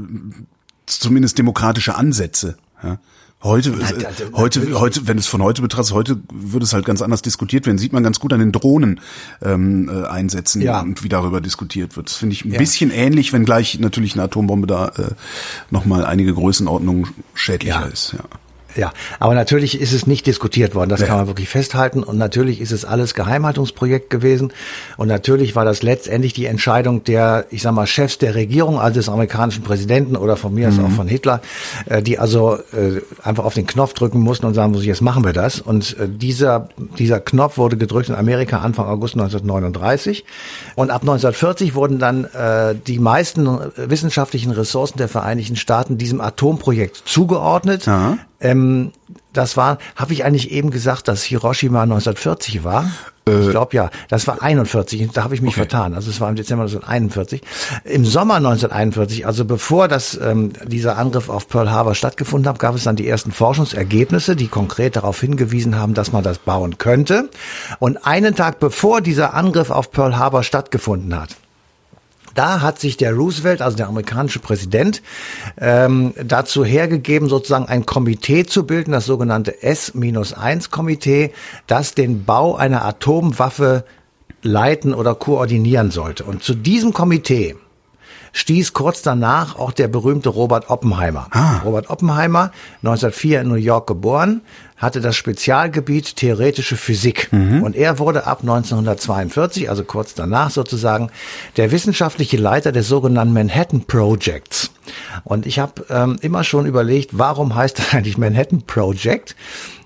zumindest 0.87 1.39
demokratische 1.39 1.95
Ansätze. 1.95 2.57
Ja. 2.83 2.99
Heute, 3.41 3.71
äh, 3.71 4.33
heute, 4.33 4.81
heute, 4.81 5.07
wenn 5.07 5.17
es 5.17 5.29
von 5.29 5.43
heute 5.43 5.63
betrachtet, 5.63 5.95
heute 5.95 6.21
würde 6.33 6.65
es 6.65 6.73
halt 6.73 6.85
ganz 6.85 7.03
anders 7.03 7.23
diskutiert 7.23 7.67
werden. 7.67 7.79
Sieht 7.79 7.93
man 7.93 8.03
ganz 8.03 8.19
gut 8.19 8.33
an 8.33 8.41
den 8.41 8.51
Drohnen 8.51 9.01
ähm, 9.43 9.89
äh, 9.89 10.07
einsetzen 10.09 10.61
ja. 10.61 10.81
und 10.81 11.05
wie 11.05 11.09
darüber 11.09 11.41
diskutiert 11.41 11.97
wird. 11.97 12.09
Das 12.09 12.17
finde 12.17 12.33
ich 12.35 12.45
ein 12.45 12.51
ja. 12.51 12.59
bisschen 12.59 12.91
ähnlich, 12.91 13.33
wenn 13.33 13.45
gleich 13.45 13.79
natürlich 13.79 14.15
eine 14.15 14.25
Atombombe 14.25 14.67
da 14.67 14.89
äh, 14.89 15.11
nochmal 15.71 16.05
einige 16.05 16.35
Größenordnungen 16.35 17.07
schädlicher 17.35 17.83
ja. 17.83 17.87
ist. 17.87 18.15
Ja. 18.15 18.25
Ja, 18.77 18.93
aber 19.19 19.35
natürlich 19.35 19.81
ist 19.81 19.93
es 19.93 20.07
nicht 20.07 20.27
diskutiert 20.27 20.75
worden, 20.75 20.91
das 20.91 21.01
ja. 21.01 21.07
kann 21.07 21.17
man 21.17 21.27
wirklich 21.27 21.49
festhalten. 21.49 22.03
Und 22.03 22.19
natürlich 22.19 22.61
ist 22.61 22.71
es 22.71 22.85
alles 22.85 23.15
Geheimhaltungsprojekt 23.15 24.11
gewesen. 24.11 24.53
Und 24.97 25.09
natürlich 25.09 25.57
war 25.57 25.65
das 25.65 25.83
letztendlich 25.83 26.35
die 26.35 26.47
Entscheidung 26.47 27.03
der, 27.05 27.47
ich 27.51 27.63
sag 27.63 27.73
mal, 27.73 27.87
Chefs 27.87 28.19
der 28.19 28.35
Regierung, 28.35 28.79
also 28.79 29.01
des 29.01 29.09
amerikanischen 29.09 29.63
Präsidenten 29.63 30.17
oder 30.17 30.37
von 30.37 30.55
mir 30.55 30.71
mhm. 30.71 30.85
aus 30.85 30.85
auch 30.85 30.97
von 30.97 31.09
Hitler, 31.09 31.41
äh, 31.87 32.03
die 32.03 32.19
also 32.19 32.57
äh, 32.73 33.01
einfach 33.23 33.45
auf 33.45 33.55
den 33.55 33.67
Knopf 33.67 33.95
drücken 33.95 34.21
mussten 34.21 34.47
und 34.47 34.55
sagen, 34.55 34.75
jetzt 34.75 35.03
machen 35.03 35.25
wir 35.25 35.33
das. 35.33 35.61
Und 35.61 35.99
äh, 35.99 36.09
dieser, 36.09 36.69
dieser 36.99 37.21
Knopf 37.21 37.57
wurde 37.57 37.77
gedrückt 37.77 38.11
in 38.11 38.15
Amerika 38.15 38.59
Anfang 38.59 38.87
August 38.87 39.15
1939. 39.15 40.25
Und 40.77 40.91
ab 40.91 41.03
1940 41.03 41.75
wurden 41.75 41.99
dann 41.99 42.29
die 42.87 42.99
meisten 42.99 43.59
wissenschaftlichen 43.77 44.51
Ressourcen 44.53 44.99
der 44.99 45.09
Vereinigten 45.09 45.57
Staaten 45.57 45.99
diesem 45.99 46.21
Atomprojekt 46.21 47.03
zugeordnet. 47.05 47.87
Ja. 47.87 48.19
Ähm, 48.41 48.93
das 49.33 49.57
war, 49.57 49.79
habe 49.97 50.13
ich 50.13 50.25
eigentlich 50.25 50.51
eben 50.51 50.71
gesagt, 50.71 51.09
dass 51.09 51.23
Hiroshima 51.23 51.83
1940 51.83 52.65
war? 52.65 52.91
Äh, 53.29 53.41
ich 53.41 53.51
glaube 53.51 53.77
ja, 53.77 53.91
das 54.09 54.27
war 54.27 54.43
41, 54.43 55.11
da 55.13 55.25
habe 55.25 55.35
ich 55.35 55.43
mich 55.43 55.55
okay. 55.55 55.69
vertan. 55.69 55.95
Also 55.95 56.11
es 56.11 56.21
war 56.21 56.29
im 56.29 56.37
Dezember 56.37 56.65
1941. 56.65 57.43
Im 57.85 58.05
Sommer 58.05 58.35
1941, 58.37 59.27
also 59.27 59.45
bevor 59.45 59.89
das, 59.89 60.19
ähm, 60.21 60.53
dieser 60.67 60.99
Angriff 60.99 61.29
auf 61.29 61.49
Pearl 61.49 61.71
Harbor 61.71 61.95
stattgefunden 61.95 62.49
hat, 62.49 62.59
gab 62.59 62.75
es 62.75 62.85
dann 62.85 62.97
die 62.97 63.09
ersten 63.09 63.33
Forschungsergebnisse, 63.33 64.37
die 64.37 64.49
konkret 64.49 64.97
darauf 64.97 65.21
hingewiesen 65.21 65.77
haben, 65.77 65.95
dass 65.95 66.13
man 66.13 66.23
das 66.23 66.39
bauen 66.39 66.79
könnte. 66.79 67.31
Und 67.79 68.07
einen 68.07 68.35
Tag 68.35 68.61
bevor 68.61 69.01
dieser 69.01 69.35
Angriff 69.35 69.71
auf 69.71 69.91
Pearl 69.91 70.17
Harbor 70.17 70.43
stattgefunden 70.43 71.19
hat, 71.19 71.37
da 72.35 72.61
hat 72.61 72.79
sich 72.79 72.97
der 72.97 73.15
Roosevelt, 73.15 73.63
also 73.63 73.77
der 73.77 73.89
amerikanische 73.89 74.39
Präsident, 74.39 75.03
ähm, 75.61 76.15
dazu 76.23 76.65
hergegeben, 76.65 77.29
sozusagen 77.29 77.67
ein 77.67 77.87
Komitee 77.87 78.45
zu 78.45 78.65
bilden, 78.67 78.93
das 78.93 79.07
sogenannte 79.07 79.63
S-1-Komitee, 79.63 81.33
das 81.67 81.95
den 81.95 82.25
Bau 82.25 82.57
einer 82.57 82.85
Atomwaffe 82.85 83.85
leiten 84.43 84.95
oder 84.95 85.15
koordinieren 85.15 85.91
sollte. 85.91 86.25
Und 86.25 86.43
zu 86.43 86.55
diesem 86.55 86.93
Komitee 86.93 87.57
stieß 88.33 88.73
kurz 88.73 89.03
danach 89.03 89.59
auch 89.59 89.73
der 89.73 89.89
berühmte 89.89 90.29
Robert 90.29 90.71
Oppenheimer. 90.71 91.29
Ah. 91.31 91.59
Robert 91.65 91.91
Oppenheimer, 91.91 92.53
1904 92.83 93.43
in 93.43 93.49
New 93.49 93.55
York 93.55 93.87
geboren, 93.87 94.43
hatte 94.77 95.01
das 95.01 95.17
Spezialgebiet 95.17 96.17
theoretische 96.17 96.77
Physik. 96.77 97.29
Mhm. 97.33 97.63
Und 97.63 97.75
er 97.75 97.99
wurde 97.99 98.27
ab 98.27 98.41
1942, 98.43 99.69
also 99.69 99.85
kurz 99.85 100.15
danach 100.15 100.51
sozusagen, 100.51 101.11
der 101.57 101.73
wissenschaftliche 101.73 102.37
Leiter 102.37 102.73
des 102.73 102.89
sogenannten 102.89 103.35
Manhattan 103.35 103.85
Projects. 103.85 104.71
Und 105.25 105.47
ich 105.47 105.59
habe 105.59 105.85
ähm, 105.91 106.19
immer 106.21 106.45
schon 106.45 106.67
überlegt, 106.67 107.19
warum 107.19 107.55
heißt 107.55 107.79
das 107.79 107.93
eigentlich 107.95 108.19
Manhattan 108.19 108.63
Project? 108.63 109.37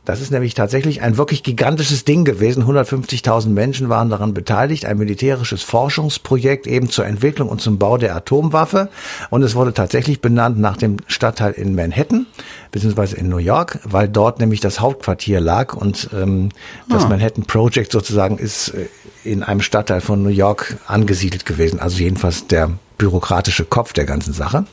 Das 0.04 0.20
ist 0.20 0.32
nämlich 0.32 0.54
tatsächlich 0.54 1.00
ein 1.00 1.16
wirklich 1.16 1.44
gigantisches 1.44 2.04
Ding 2.04 2.24
gewesen. 2.24 2.64
150.000 2.64 3.50
Menschen 3.50 3.88
waren 3.88 4.10
daran 4.10 4.34
beteiligt. 4.34 4.84
Ein 4.84 4.98
militärisches 4.98 5.62
Forschungsprojekt 5.62 6.66
eben 6.66 6.90
zur 6.90 7.06
Entwicklung 7.06 7.48
und 7.48 7.60
zum 7.60 7.78
Bau 7.78 7.98
der 7.98 8.16
Atomwaffe. 8.16 8.88
Und 9.30 9.44
es 9.44 9.54
wurde 9.54 9.72
tatsächlich 9.72 10.20
benannt 10.20 10.58
nach 10.58 10.76
dem 10.76 10.96
Stadtteil 11.06 11.52
in 11.52 11.76
Manhattan, 11.76 12.26
beziehungsweise 12.72 13.14
in 13.16 13.28
New 13.28 13.36
York, 13.36 13.78
weil 13.84 14.08
dort 14.08 14.40
nämlich 14.40 14.58
das 14.58 14.80
Hauptquartier 14.80 15.40
lag. 15.40 15.74
Und 15.74 16.10
ähm, 16.12 16.48
das 16.88 17.04
ah. 17.04 17.08
Manhattan 17.08 17.44
Project 17.44 17.92
sozusagen 17.92 18.38
ist 18.38 18.70
äh, 18.70 18.88
in 19.22 19.44
einem 19.44 19.60
Stadtteil 19.60 20.00
von 20.00 20.20
New 20.20 20.30
York 20.30 20.78
angesiedelt 20.88 21.46
gewesen. 21.46 21.78
Also 21.78 21.98
jedenfalls 21.98 22.48
der 22.48 22.72
bürokratische 23.02 23.64
Kopf 23.64 23.92
der 23.92 24.04
ganzen 24.04 24.32
Sache. 24.32 24.64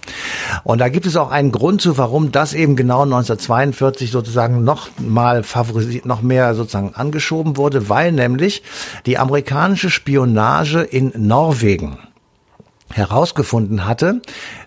Und 0.64 0.78
da 0.78 0.90
gibt 0.90 1.08
es 1.08 1.16
auch 1.16 1.32
einen 1.32 1.52
Grund 1.52 1.82
zu, 1.82 1.98
warum 1.98 2.32
das 2.32 2.54
eben 2.54 2.76
genau 2.76 3.02
1942 3.02 4.12
sozusagen 4.12 4.64
noch 4.64 4.90
mal 5.00 5.42
favorisiert, 5.42 6.06
noch 6.06 6.22
mehr 6.22 6.54
sozusagen 6.54 6.94
angeschoben 6.94 7.58
wurde, 7.58 7.90
weil 7.90 8.12
nämlich 8.12 8.62
die 9.08 9.18
amerikanische 9.18 9.90
Spionage 9.90 10.82
in 10.82 11.12
Norwegen 11.18 11.98
herausgefunden 12.92 13.88
hatte, 13.88 14.22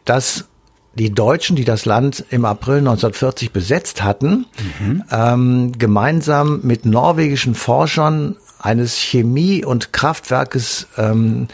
dass 0.04 0.46
die 0.94 1.14
Deutschen, 1.14 1.54
die 1.54 1.64
das 1.64 1.84
Land 1.84 2.24
im 2.30 2.44
April 2.44 2.78
1940 2.78 3.52
besetzt 3.52 4.02
hatten, 4.02 4.46
mhm. 4.80 5.04
ähm, 5.12 5.72
gemeinsam 5.78 6.62
mit 6.64 6.84
norwegischen 6.84 7.54
Forschern 7.54 8.34
eines 8.58 8.96
Chemie- 8.98 9.64
und 9.64 9.92
Kraftwerkes 9.92 10.88
ähm, 10.96 11.46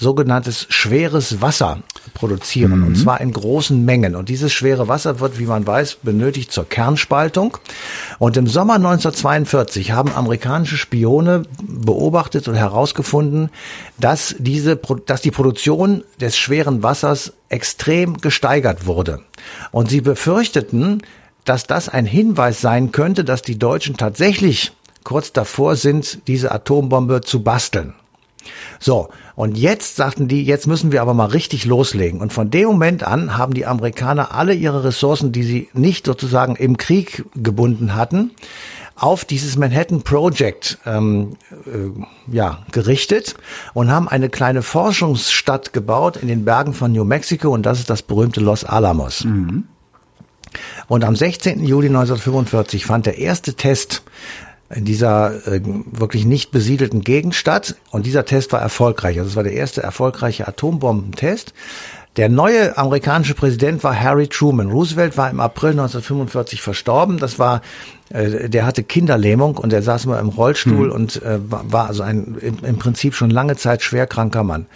sogenanntes 0.00 0.66
schweres 0.70 1.42
Wasser 1.42 1.82
produzieren, 2.14 2.80
mhm. 2.80 2.86
und 2.86 2.94
zwar 2.96 3.20
in 3.20 3.32
großen 3.32 3.84
Mengen. 3.84 4.16
Und 4.16 4.30
dieses 4.30 4.52
schwere 4.52 4.88
Wasser 4.88 5.20
wird, 5.20 5.38
wie 5.38 5.44
man 5.44 5.66
weiß, 5.66 5.98
benötigt 6.02 6.50
zur 6.52 6.68
Kernspaltung. 6.68 7.58
Und 8.18 8.36
im 8.38 8.46
Sommer 8.46 8.76
1942 8.76 9.92
haben 9.92 10.12
amerikanische 10.12 10.78
Spione 10.78 11.42
beobachtet 11.62 12.48
und 12.48 12.54
herausgefunden, 12.54 13.50
dass 13.98 14.34
diese, 14.38 14.76
dass 15.06 15.20
die 15.20 15.30
Produktion 15.30 16.02
des 16.18 16.38
schweren 16.38 16.82
Wassers 16.82 17.34
extrem 17.50 18.16
gesteigert 18.16 18.86
wurde. 18.86 19.20
Und 19.70 19.90
sie 19.90 20.00
befürchteten, 20.00 21.02
dass 21.44 21.66
das 21.66 21.90
ein 21.90 22.06
Hinweis 22.06 22.62
sein 22.62 22.90
könnte, 22.90 23.22
dass 23.22 23.42
die 23.42 23.58
Deutschen 23.58 23.98
tatsächlich 23.98 24.72
kurz 25.04 25.32
davor 25.32 25.76
sind, 25.76 26.26
diese 26.26 26.52
Atombombe 26.52 27.20
zu 27.20 27.42
basteln. 27.42 27.94
So, 28.78 29.08
und 29.34 29.56
jetzt 29.56 29.96
sagten 29.96 30.28
die, 30.28 30.44
jetzt 30.44 30.66
müssen 30.66 30.92
wir 30.92 31.02
aber 31.02 31.14
mal 31.14 31.26
richtig 31.26 31.64
loslegen. 31.64 32.20
Und 32.20 32.32
von 32.32 32.50
dem 32.50 32.68
Moment 32.68 33.02
an 33.02 33.36
haben 33.36 33.54
die 33.54 33.66
Amerikaner 33.66 34.34
alle 34.34 34.54
ihre 34.54 34.84
Ressourcen, 34.84 35.32
die 35.32 35.42
sie 35.42 35.68
nicht 35.72 36.06
sozusagen 36.06 36.56
im 36.56 36.76
Krieg 36.76 37.24
gebunden 37.34 37.94
hatten, 37.94 38.32
auf 38.96 39.24
dieses 39.24 39.56
Manhattan 39.56 40.02
Project 40.02 40.78
ähm, 40.84 41.36
äh, 41.50 42.34
ja, 42.34 42.58
gerichtet 42.70 43.34
und 43.72 43.90
haben 43.90 44.08
eine 44.08 44.28
kleine 44.28 44.62
Forschungsstadt 44.62 45.72
gebaut 45.72 46.18
in 46.18 46.28
den 46.28 46.44
Bergen 46.44 46.74
von 46.74 46.92
New 46.92 47.04
Mexico 47.04 47.50
und 47.50 47.64
das 47.64 47.78
ist 47.78 47.88
das 47.88 48.02
berühmte 48.02 48.40
Los 48.40 48.64
Alamos. 48.64 49.24
Mhm. 49.24 49.64
Und 50.88 51.04
am 51.04 51.16
16. 51.16 51.64
Juli 51.64 51.86
1945 51.86 52.84
fand 52.84 53.06
der 53.06 53.18
erste 53.18 53.54
Test 53.54 54.02
in 54.74 54.84
dieser 54.84 55.46
äh, 55.46 55.60
wirklich 55.64 56.24
nicht 56.24 56.52
besiedelten 56.52 57.02
Gegend 57.02 57.34
statt. 57.34 57.76
Und 57.90 58.06
dieser 58.06 58.24
Test 58.24 58.52
war 58.52 58.60
erfolgreich. 58.60 59.18
Also 59.18 59.30
es 59.30 59.36
war 59.36 59.42
der 59.42 59.54
erste 59.54 59.82
erfolgreiche 59.82 60.46
Atombombentest. 60.46 61.52
Der 62.16 62.28
neue 62.28 62.76
amerikanische 62.76 63.34
Präsident 63.34 63.84
war 63.84 63.98
Harry 63.98 64.26
Truman. 64.26 64.70
Roosevelt 64.70 65.16
war 65.16 65.30
im 65.30 65.40
April 65.40 65.70
1945 65.70 66.60
verstorben. 66.60 67.18
Das 67.18 67.38
war, 67.38 67.62
äh, 68.10 68.48
der 68.48 68.66
hatte 68.66 68.82
Kinderlähmung 68.82 69.56
und 69.56 69.72
er 69.72 69.82
saß 69.82 70.04
immer 70.04 70.18
im 70.20 70.28
Rollstuhl 70.28 70.88
mhm. 70.88 70.92
und 70.92 71.22
äh, 71.22 71.38
war 71.48 71.88
also 71.88 72.02
ein 72.02 72.36
im, 72.40 72.58
im 72.64 72.78
Prinzip 72.78 73.14
schon 73.14 73.30
lange 73.30 73.56
Zeit 73.56 73.82
schwerkranker 73.82 74.44
Mann. 74.44 74.66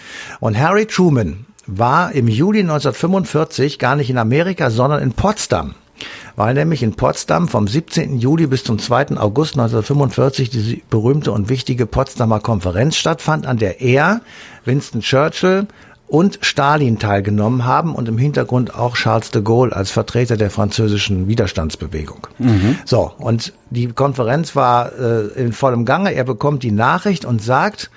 Und 0.41 0.59
Harry 0.59 0.87
Truman 0.87 1.47
war 1.67 2.13
im 2.13 2.29
Juli 2.29 2.61
1945 2.61 3.79
gar 3.79 3.97
nicht 3.97 4.11
in 4.11 4.19
Amerika, 4.19 4.71
sondern 4.71 5.03
in 5.03 5.13
Potsdam 5.13 5.75
weil 6.37 6.55
nämlich 6.55 6.83
in 6.83 6.95
Potsdam 6.95 7.49
vom 7.49 7.69
17. 7.69 8.19
Juli 8.19 8.47
bis 8.47 8.65
zum 8.65 8.79
2. 8.79 9.17
August 9.17 9.55
1945 9.55 10.51
die 10.51 10.83
berühmte 10.91 11.33
und 11.33 11.49
wichtige 11.49 11.87
Potsdamer 11.87 12.41
Konferenz 12.41 12.97
stattfand, 12.97 13.47
an 13.47 13.59
der 13.59 13.81
er, 13.81 14.21
Winston 14.65 15.01
Churchill 15.01 15.67
und 16.07 16.39
Stalin 16.43 16.99
teilgenommen 16.99 17.65
haben 17.65 17.95
und 17.95 18.09
im 18.09 18.19
Hintergrund 18.19 18.75
auch 18.75 18.95
Charles 18.95 19.31
de 19.31 19.43
Gaulle 19.43 19.75
als 19.75 19.91
Vertreter 19.91 20.37
der 20.37 20.51
französischen 20.51 21.29
Widerstandsbewegung. 21.29 22.27
Mhm. 22.39 22.79
So, 22.85 23.13
und 23.19 23.53
die 23.71 23.89
Konferenz 23.89 24.55
war 24.55 24.93
äh, 24.99 25.27
in 25.35 25.53
vollem 25.53 25.85
Gange. 25.85 26.15
Er 26.15 26.25
bekommt 26.25 26.63
die 26.63 26.73
Nachricht 26.73 27.25
und 27.25 27.43
sagt, 27.43 27.91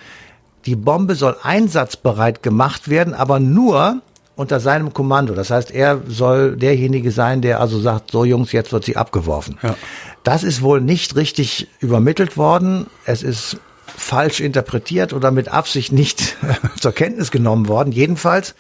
die 0.66 0.76
Bombe 0.76 1.16
soll 1.16 1.36
einsatzbereit 1.44 2.44
gemacht 2.44 2.90
werden, 2.90 3.14
aber 3.14 3.40
nur, 3.40 4.02
unter 4.38 4.60
seinem 4.60 4.94
Kommando. 4.94 5.34
Das 5.34 5.50
heißt, 5.50 5.72
er 5.72 6.02
soll 6.08 6.56
derjenige 6.56 7.12
sein, 7.12 7.42
der 7.42 7.60
also 7.60 7.80
sagt, 7.80 8.12
so 8.12 8.24
Jungs, 8.24 8.54
jetzt 8.54 8.72
wird 8.72 8.86
sie 8.86 8.96
abgeworfen. 8.96 9.58
Ja. 9.62 9.76
Das 10.24 10.44
ist 10.44 10.62
wohl 10.62 10.80
nicht 10.80 11.16
richtig 11.16 11.68
übermittelt 11.80 12.38
worden. 12.38 12.86
Es 13.06 13.24
ist 13.24 13.58
falsch 13.86 14.40
interpretiert 14.40 15.12
oder 15.12 15.32
mit 15.32 15.50
Absicht 15.50 15.92
nicht 15.92 16.38
zur 16.80 16.92
Kenntnis 16.92 17.32
genommen 17.32 17.68
worden. 17.68 17.92
Jedenfalls 17.92 18.54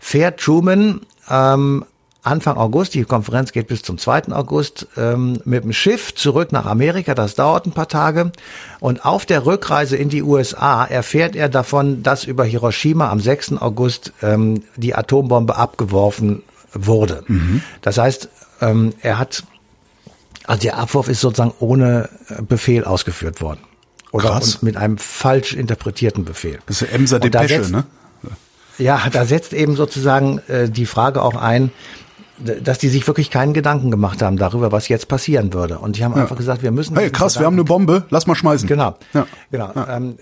fährt 0.00 0.40
Truman 0.40 1.02
ähm, 1.28 1.84
Anfang 2.22 2.58
August, 2.58 2.94
die 2.94 3.04
Konferenz 3.04 3.52
geht 3.52 3.68
bis 3.68 3.82
zum 3.82 3.96
2. 3.96 4.32
August, 4.32 4.86
ähm, 4.96 5.40
mit 5.44 5.64
dem 5.64 5.72
Schiff 5.72 6.14
zurück 6.14 6.52
nach 6.52 6.66
Amerika. 6.66 7.14
Das 7.14 7.34
dauert 7.34 7.66
ein 7.66 7.72
paar 7.72 7.88
Tage. 7.88 8.32
Und 8.78 9.06
auf 9.06 9.24
der 9.24 9.46
Rückreise 9.46 9.96
in 9.96 10.10
die 10.10 10.22
USA 10.22 10.84
erfährt 10.84 11.34
er 11.34 11.48
davon, 11.48 12.02
dass 12.02 12.24
über 12.24 12.44
Hiroshima 12.44 13.10
am 13.10 13.20
6. 13.20 13.52
August 13.60 14.12
ähm, 14.22 14.62
die 14.76 14.94
Atombombe 14.94 15.56
abgeworfen 15.56 16.42
wurde. 16.74 17.24
Mhm. 17.26 17.62
Das 17.80 17.96
heißt, 17.96 18.28
ähm, 18.60 18.92
er 19.00 19.18
hat, 19.18 19.44
also 20.44 20.60
der 20.60 20.76
Abwurf 20.76 21.08
ist 21.08 21.20
sozusagen 21.20 21.54
ohne 21.58 22.10
Befehl 22.46 22.84
ausgeführt 22.84 23.40
worden. 23.40 23.60
Oder 24.12 24.40
mit 24.60 24.76
einem 24.76 24.98
falsch 24.98 25.54
interpretierten 25.54 26.24
Befehl. 26.24 26.58
Das 26.66 26.82
ist 26.82 26.88
ja 26.88 26.94
Emser 26.94 27.20
Depesche, 27.20 27.70
ne? 27.70 27.84
Ja, 28.78 29.08
da 29.12 29.26
setzt 29.26 29.52
eben 29.52 29.76
sozusagen 29.76 30.38
äh, 30.48 30.68
die 30.70 30.86
Frage 30.86 31.22
auch 31.22 31.36
ein, 31.36 31.70
dass 32.62 32.78
die 32.78 32.88
sich 32.88 33.06
wirklich 33.06 33.30
keinen 33.30 33.54
Gedanken 33.54 33.90
gemacht 33.90 34.22
haben 34.22 34.36
darüber, 34.36 34.72
was 34.72 34.88
jetzt 34.88 35.08
passieren 35.08 35.52
würde. 35.52 35.78
Und 35.78 35.96
die 35.96 36.04
haben 36.04 36.14
ja. 36.14 36.22
einfach 36.22 36.36
gesagt, 36.36 36.62
wir 36.62 36.70
müssen. 36.70 36.96
Hey, 36.96 37.10
krass, 37.10 37.38
wir 37.38 37.46
haben 37.46 37.54
eine 37.54 37.64
Bombe, 37.64 38.04
lass 38.10 38.26
mal 38.26 38.34
schmeißen. 38.34 38.68
Genau. 38.68 38.96
Ja. 39.12 39.26
Genau. 39.50 39.72
Ja. 39.74 39.96
Ähm, 39.96 40.16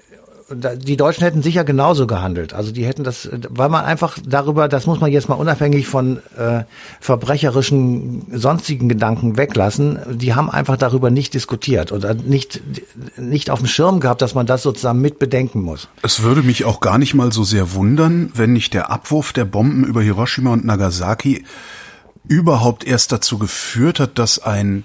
die 0.51 0.97
Deutschen 0.97 1.25
hätten 1.25 1.43
sicher 1.43 1.63
genauso 1.63 2.07
gehandelt. 2.07 2.55
Also 2.55 2.73
die 2.73 2.87
hätten 2.87 3.05
das, 3.05 3.29
weil 3.51 3.69
man 3.69 3.85
einfach 3.85 4.19
darüber, 4.25 4.67
das 4.69 4.87
muss 4.87 4.99
man 5.01 5.13
jetzt 5.13 5.29
mal 5.29 5.35
unabhängig 5.35 5.87
von 5.87 6.21
äh, 6.39 6.65
verbrecherischen 7.01 8.27
sonstigen 8.33 8.89
Gedanken 8.89 9.37
weglassen. 9.37 9.99
Die 10.11 10.35
haben 10.35 10.49
einfach 10.49 10.79
darüber 10.79 11.11
nicht 11.11 11.35
diskutiert 11.35 11.93
oder 11.93 12.15
nicht 12.15 12.63
nicht 13.19 13.51
auf 13.51 13.59
dem 13.59 13.69
Schirm 13.69 14.01
gehabt, 14.01 14.23
dass 14.23 14.35
man 14.35 14.47
das 14.47 14.63
sozusagen 14.63 15.01
mit 15.01 15.19
bedenken 15.19 15.61
muss. 15.61 15.89
Es 16.03 16.23
würde 16.23 16.43
mich 16.43 16.65
auch 16.65 16.81
gar 16.81 16.97
nicht 16.97 17.15
mal 17.15 17.31
so 17.31 17.45
sehr 17.45 17.75
wundern, 17.75 18.31
wenn 18.35 18.55
nicht 18.55 18.73
der 18.73 18.91
Abwurf 18.91 19.35
der 19.35 19.45
Bomben 19.45 19.85
über 19.85 20.01
Hiroshima 20.01 20.53
und 20.53 20.65
Nagasaki 20.65 21.45
überhaupt 22.28 22.85
erst 22.85 23.12
dazu 23.12 23.38
geführt 23.38 24.00
hat, 24.00 24.18
dass 24.18 24.38
ein, 24.38 24.85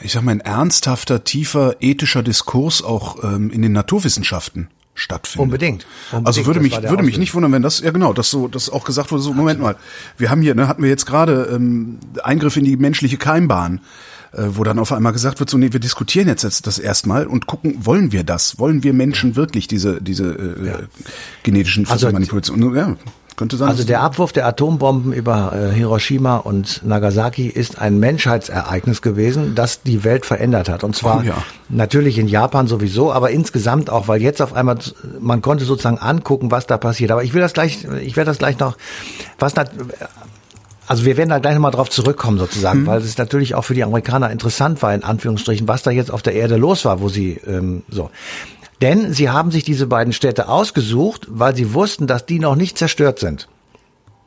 ich 0.00 0.12
sag 0.12 0.22
mal, 0.22 0.32
ein 0.32 0.40
ernsthafter, 0.40 1.24
tiefer 1.24 1.76
ethischer 1.80 2.22
Diskurs 2.22 2.82
auch 2.82 3.24
ähm, 3.24 3.50
in 3.50 3.62
den 3.62 3.72
Naturwissenschaften 3.72 4.68
stattfindet. 4.94 5.44
Unbedingt. 5.44 5.86
Unbedingt. 6.10 6.26
Also 6.26 6.46
würde 6.46 6.60
mich 6.60 6.82
würde 6.82 7.02
mich 7.02 7.18
nicht 7.18 7.34
wundern, 7.34 7.52
wenn 7.52 7.62
das 7.62 7.80
ja 7.80 7.90
genau, 7.90 8.12
dass 8.12 8.30
so 8.30 8.48
das 8.48 8.70
auch 8.70 8.84
gesagt 8.84 9.12
wurde. 9.12 9.22
So 9.22 9.32
Moment 9.32 9.60
mal, 9.60 9.76
wir 10.16 10.30
haben 10.30 10.42
hier, 10.42 10.54
ne, 10.54 10.68
hatten 10.68 10.82
wir 10.82 10.88
jetzt 10.88 11.06
gerade 11.06 11.50
ähm, 11.52 11.98
Eingriff 12.22 12.56
in 12.56 12.64
die 12.64 12.76
menschliche 12.76 13.18
Keimbahn, 13.18 13.80
äh, 14.32 14.44
wo 14.48 14.64
dann 14.64 14.78
auf 14.78 14.92
einmal 14.92 15.12
gesagt 15.12 15.38
wird, 15.38 15.50
so 15.50 15.58
nee, 15.58 15.72
wir 15.72 15.80
diskutieren 15.80 16.28
jetzt, 16.28 16.44
jetzt 16.44 16.66
das 16.66 16.78
erstmal 16.78 17.26
und 17.26 17.46
gucken, 17.46 17.84
wollen 17.84 18.10
wir 18.12 18.24
das? 18.24 18.58
Wollen 18.58 18.82
wir 18.82 18.94
Menschen 18.94 19.36
wirklich 19.36 19.68
diese 19.68 20.00
diese 20.00 20.32
äh, 20.32 20.66
ja. 20.66 20.78
genetischen 21.42 21.86
also, 21.86 22.10
Manipulationen? 22.10 22.74
Ja 22.74 22.96
Könnte 23.36 23.58
sein. 23.58 23.68
Also 23.68 23.84
der 23.84 24.00
Abwurf 24.00 24.32
der 24.32 24.46
Atombomben 24.46 25.12
über 25.12 25.52
äh, 25.52 25.74
Hiroshima 25.74 26.36
und 26.38 26.80
Nagasaki 26.86 27.46
ist 27.48 27.78
ein 27.78 27.98
Menschheitsereignis 27.98 29.02
gewesen, 29.02 29.54
das 29.54 29.82
die 29.82 30.04
Welt 30.04 30.24
verändert 30.24 30.70
hat. 30.70 30.82
Und 30.84 30.96
zwar 30.96 31.18
Oh 31.20 31.22
ja. 31.22 31.34
natürlich 31.68 32.16
in 32.18 32.28
Japan 32.28 32.66
sowieso, 32.66 33.12
aber 33.12 33.30
insgesamt 33.30 33.90
auch, 33.90 34.08
weil 34.08 34.22
jetzt 34.22 34.40
auf 34.40 34.54
einmal 34.54 34.78
man 35.20 35.42
konnte 35.42 35.66
sozusagen 35.66 35.98
angucken, 35.98 36.50
was 36.50 36.66
da 36.66 36.78
passiert. 36.78 37.10
Aber 37.10 37.24
ich 37.24 37.34
will 37.34 37.42
das 37.42 37.52
gleich, 37.52 37.86
ich 38.02 38.16
werde 38.16 38.30
das 38.30 38.38
gleich 38.38 38.58
noch, 38.58 38.78
was 39.38 39.54
nat- 39.54 39.70
also 40.88 41.04
wir 41.04 41.16
werden 41.16 41.30
da 41.30 41.40
gleich 41.40 41.54
nochmal 41.54 41.72
drauf 41.72 41.90
zurückkommen 41.90 42.38
sozusagen, 42.38 42.82
Mhm. 42.82 42.86
weil 42.86 43.00
es 43.02 43.18
natürlich 43.18 43.56
auch 43.56 43.62
für 43.64 43.74
die 43.74 43.82
Amerikaner 43.82 44.30
interessant 44.30 44.80
war, 44.82 44.94
in 44.94 45.02
Anführungsstrichen, 45.02 45.66
was 45.66 45.82
da 45.82 45.90
jetzt 45.90 46.12
auf 46.12 46.22
der 46.22 46.34
Erde 46.34 46.56
los 46.56 46.84
war, 46.84 47.00
wo 47.00 47.08
sie 47.08 47.40
ähm, 47.46 47.82
so. 47.90 48.08
Denn 48.82 49.12
sie 49.12 49.30
haben 49.30 49.50
sich 49.50 49.64
diese 49.64 49.86
beiden 49.86 50.12
Städte 50.12 50.48
ausgesucht, 50.48 51.26
weil 51.30 51.56
sie 51.56 51.72
wussten, 51.72 52.06
dass 52.06 52.26
die 52.26 52.38
noch 52.38 52.56
nicht 52.56 52.76
zerstört 52.76 53.18
sind. 53.18 53.48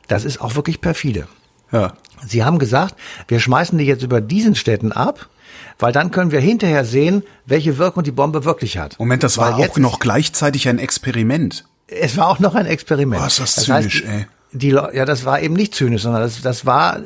Das 0.08 0.24
ist 0.24 0.40
auch 0.40 0.56
wirklich 0.56 0.80
perfide. 0.80 1.26
ja. 1.72 1.92
Sie 2.26 2.44
haben 2.44 2.58
gesagt, 2.58 2.96
wir 3.28 3.40
schmeißen 3.40 3.78
die 3.78 3.86
jetzt 3.86 4.02
über 4.02 4.20
diesen 4.20 4.54
Städten 4.54 4.92
ab, 4.92 5.30
weil 5.78 5.90
dann 5.90 6.10
können 6.10 6.32
wir 6.32 6.40
hinterher 6.40 6.84
sehen, 6.84 7.22
welche 7.46 7.78
Wirkung 7.78 8.02
die 8.02 8.10
Bombe 8.10 8.44
wirklich 8.44 8.76
hat. 8.76 8.98
Moment, 8.98 9.22
das 9.22 9.38
Weil 9.38 9.52
war 9.52 9.58
auch 9.58 9.78
noch 9.78 10.00
gleichzeitig 10.00 10.68
ein 10.68 10.78
Experiment. 10.78 11.64
es 11.86 12.18
war 12.18 12.28
auch 12.28 12.38
noch 12.38 12.54
ein 12.54 12.66
Experiment. 12.66 13.22
Boah, 13.22 13.26
ist 13.26 13.40
das 13.40 13.56
heißt, 13.56 13.88
zynisch, 13.90 14.04
ey. 14.04 14.26
Die, 14.52 14.68
ja, 14.68 15.06
das 15.06 15.24
war 15.24 15.40
eben 15.40 15.54
nicht 15.54 15.74
zynisch, 15.74 16.02
sondern 16.02 16.20
das, 16.20 16.42
das 16.42 16.66
war, 16.66 16.98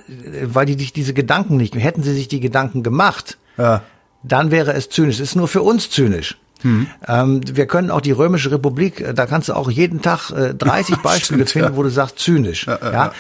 weil 0.43 0.67
die 0.67 0.75
sich 0.75 0.93
diese 0.93 1.15
Gedanken 1.15 1.59
nicht, 1.59 1.77
hätten 1.77 2.03
sie 2.03 2.13
sich 2.13 2.27
die 2.27 2.41
Gedanken 2.41 2.83
gemacht, 2.83 3.39
Ja. 3.57 3.83
dann 4.25 4.51
wäre 4.51 4.73
es 4.73 4.89
zynisch. 4.89 5.21
Es 5.21 5.29
ist 5.31 5.37
nur 5.37 5.47
für 5.47 5.63
uns 5.63 5.91
zynisch. 5.91 6.39
Hm. 6.65 6.87
Ähm, 7.07 7.41
wir 7.53 7.67
können 7.67 7.91
auch 7.91 8.01
die 8.01 8.11
Römische 8.13 8.51
Republik, 8.51 9.01
äh, 9.01 9.15
da 9.15 9.27
kannst 9.27 9.49
du 9.49 9.53
auch 9.55 9.71
jeden 9.71 10.03
Tag 10.03 10.31
äh, 10.31 10.55
30 10.59 10.97
Beispiele 10.97 11.47
Stimmt, 11.47 11.51
finden, 11.51 11.69
ja. 11.73 11.77
wo 11.77 11.83
du 11.83 11.91
sagst 11.91 12.19
zynisch. 12.19 12.67
Ja, 12.67 12.79
ja, 12.83 12.93
ja. 12.93 13.13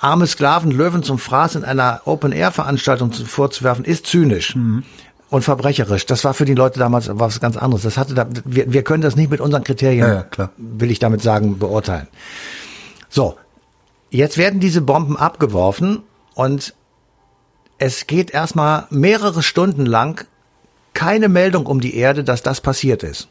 Arme 0.00 0.26
Sklaven, 0.26 0.70
Löwen 0.70 1.02
zum 1.02 1.18
Fraß 1.18 1.56
in 1.56 1.64
einer 1.64 2.00
Open-Air-Veranstaltung 2.04 3.12
zu- 3.12 3.24
vorzuwerfen, 3.26 3.84
ist 3.84 4.06
zynisch. 4.06 4.54
Hm. 4.54 4.84
Und 5.28 5.42
verbrecherisch. 5.42 6.06
Das 6.06 6.22
war 6.22 6.34
für 6.34 6.44
die 6.44 6.54
Leute 6.54 6.78
damals 6.78 7.10
was 7.12 7.40
ganz 7.40 7.56
anderes. 7.56 7.82
Das 7.82 7.98
hatte 7.98 8.14
da, 8.14 8.28
wir, 8.44 8.72
wir 8.72 8.84
können 8.84 9.02
das 9.02 9.16
nicht 9.16 9.28
mit 9.28 9.40
unseren 9.40 9.64
Kriterien, 9.64 10.06
Ja, 10.06 10.24
ja, 10.38 10.50
will 10.56 10.90
ich 10.92 11.00
damit 11.00 11.20
sagen, 11.20 11.58
beurteilen. 11.58 12.06
So, 13.08 13.36
jetzt 14.10 14.38
werden 14.38 14.60
diese 14.60 14.80
Bomben 14.82 15.16
abgeworfen 15.16 16.02
und 16.34 16.74
es 17.78 18.06
geht 18.06 18.30
erstmal 18.30 18.86
mehrere 18.90 19.42
Stunden 19.42 19.84
lang 19.84 20.24
keine 20.96 21.28
Meldung 21.28 21.66
um 21.66 21.80
die 21.80 21.94
Erde, 21.96 22.24
dass 22.24 22.42
das 22.42 22.60
passiert 22.60 23.02
ist. 23.04 23.28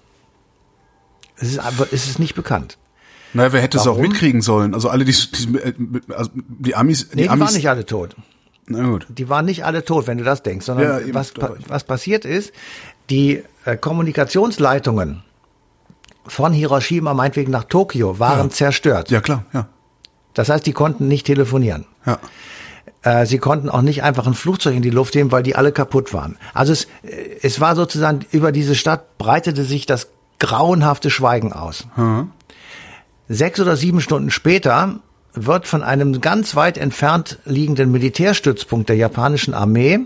Es 1.38 1.50
ist, 1.50 1.60
aber 1.60 1.88
es 1.91 2.07
ist 2.07 2.19
nicht 2.19 2.36
bekannt. 2.36 2.77
Naja, 3.34 3.51
wer 3.51 3.62
hätte 3.62 3.77
es 3.77 3.84
auch 3.84 3.98
Warum? 3.98 4.03
mitkriegen 4.03 4.41
sollen? 4.41 4.74
Also 4.74 4.88
alle, 4.89 5.03
die, 5.03 5.12
die, 5.12 6.13
also 6.13 6.29
die 6.34 6.75
Amis, 6.75 7.10
die 7.10 7.15
Nee, 7.17 7.22
die 7.24 7.29
Amis. 7.29 7.48
waren 7.48 7.53
nicht 7.55 7.69
alle 7.69 7.86
tot. 7.86 8.15
Na 8.67 8.88
gut. 8.88 9.05
Die 9.10 9.27
waren 9.27 9.45
nicht 9.45 9.65
alle 9.65 9.84
tot, 9.84 10.07
wenn 10.07 10.17
du 10.17 10.24
das 10.24 10.41
denkst, 10.43 10.65
sondern 10.65 11.07
Ja, 11.07 11.13
was, 11.13 11.34
was 11.67 11.84
passiert 11.84 12.24
ist, 12.24 12.53
die 13.10 13.43
äh, 13.65 13.75
Kommunikationsleitungen 13.75 15.24
von 16.27 16.53
Hiroshima 16.53 17.13
meinetwegen 17.13 17.51
nach 17.51 17.65
Tokio 17.65 18.17
waren 18.19 18.48
Ja. 18.48 18.50
zerstört. 18.50 19.12
Ja, 19.12 19.19
klar, 19.22 19.43
ja. 19.53 19.67
Das 20.34 20.50
heißt, 20.50 20.65
die 20.65 20.74
konnten 20.74 21.07
nicht 21.07 21.25
telefonieren. 21.25 21.86
Ja. 22.05 22.19
Äh, 23.05 23.27
sie 23.27 23.38
konnten 23.38 23.69
auch 23.69 23.83
nicht 23.83 24.03
einfach 24.03 24.25
ein 24.25 24.33
Flugzeug 24.33 24.75
in 24.75 24.81
die 24.81 24.89
Luft 24.89 25.15
heben, 25.15 25.31
weil 25.31 25.43
die 25.43 25.55
alle 25.55 25.71
kaputt 25.71 26.12
waren. 26.12 26.38
Also 26.53 26.74
es, 26.74 26.85
äh, 27.03 27.38
es 27.43 27.62
war 27.62 27.75
sozusagen, 27.75 28.25
über 28.31 28.51
diese 28.51 28.75
Stadt 28.75 29.17
breitete 29.19 29.63
sich 29.63 29.85
das 29.85 30.09
grauenhafte 30.39 31.09
Schweigen 31.09 31.53
aus. 31.53 31.88
Sechs 33.29 33.59
oder 33.59 33.77
sieben 33.77 34.01
Stunden 34.01 34.31
später 34.31 35.00
wird 35.33 35.67
von 35.67 35.83
einem 35.83 36.19
ganz 36.19 36.55
weit 36.55 36.77
entfernt 36.77 37.39
liegenden 37.45 37.91
Militärstützpunkt 37.91 38.89
der 38.89 38.97
japanischen 38.97 39.53
Armee 39.53 40.00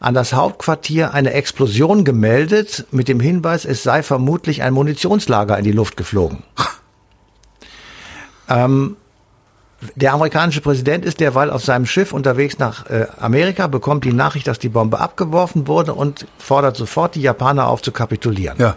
an 0.00 0.14
das 0.14 0.32
Hauptquartier 0.32 1.14
eine 1.14 1.32
Explosion 1.32 2.04
gemeldet 2.04 2.86
mit 2.90 3.08
dem 3.08 3.20
Hinweis, 3.20 3.64
es 3.64 3.82
sei 3.82 4.02
vermutlich 4.02 4.62
ein 4.62 4.74
Munitionslager 4.74 5.56
in 5.58 5.64
die 5.64 5.72
Luft 5.72 5.96
geflogen. 5.96 6.42
Ähm, 8.48 8.96
der 9.96 10.12
amerikanische 10.14 10.60
Präsident 10.60 11.04
ist 11.04 11.20
derweil 11.20 11.50
auf 11.50 11.64
seinem 11.64 11.86
Schiff 11.86 12.12
unterwegs 12.12 12.58
nach 12.58 12.86
äh, 12.86 13.06
Amerika, 13.18 13.66
bekommt 13.66 14.04
die 14.04 14.12
Nachricht, 14.12 14.46
dass 14.46 14.58
die 14.58 14.68
Bombe 14.68 15.00
abgeworfen 15.00 15.66
wurde 15.66 15.94
und 15.94 16.26
fordert 16.38 16.76
sofort 16.76 17.14
die 17.14 17.22
Japaner 17.22 17.66
auf 17.66 17.82
zu 17.82 17.92
kapitulieren. 17.92 18.56
Ja. 18.58 18.76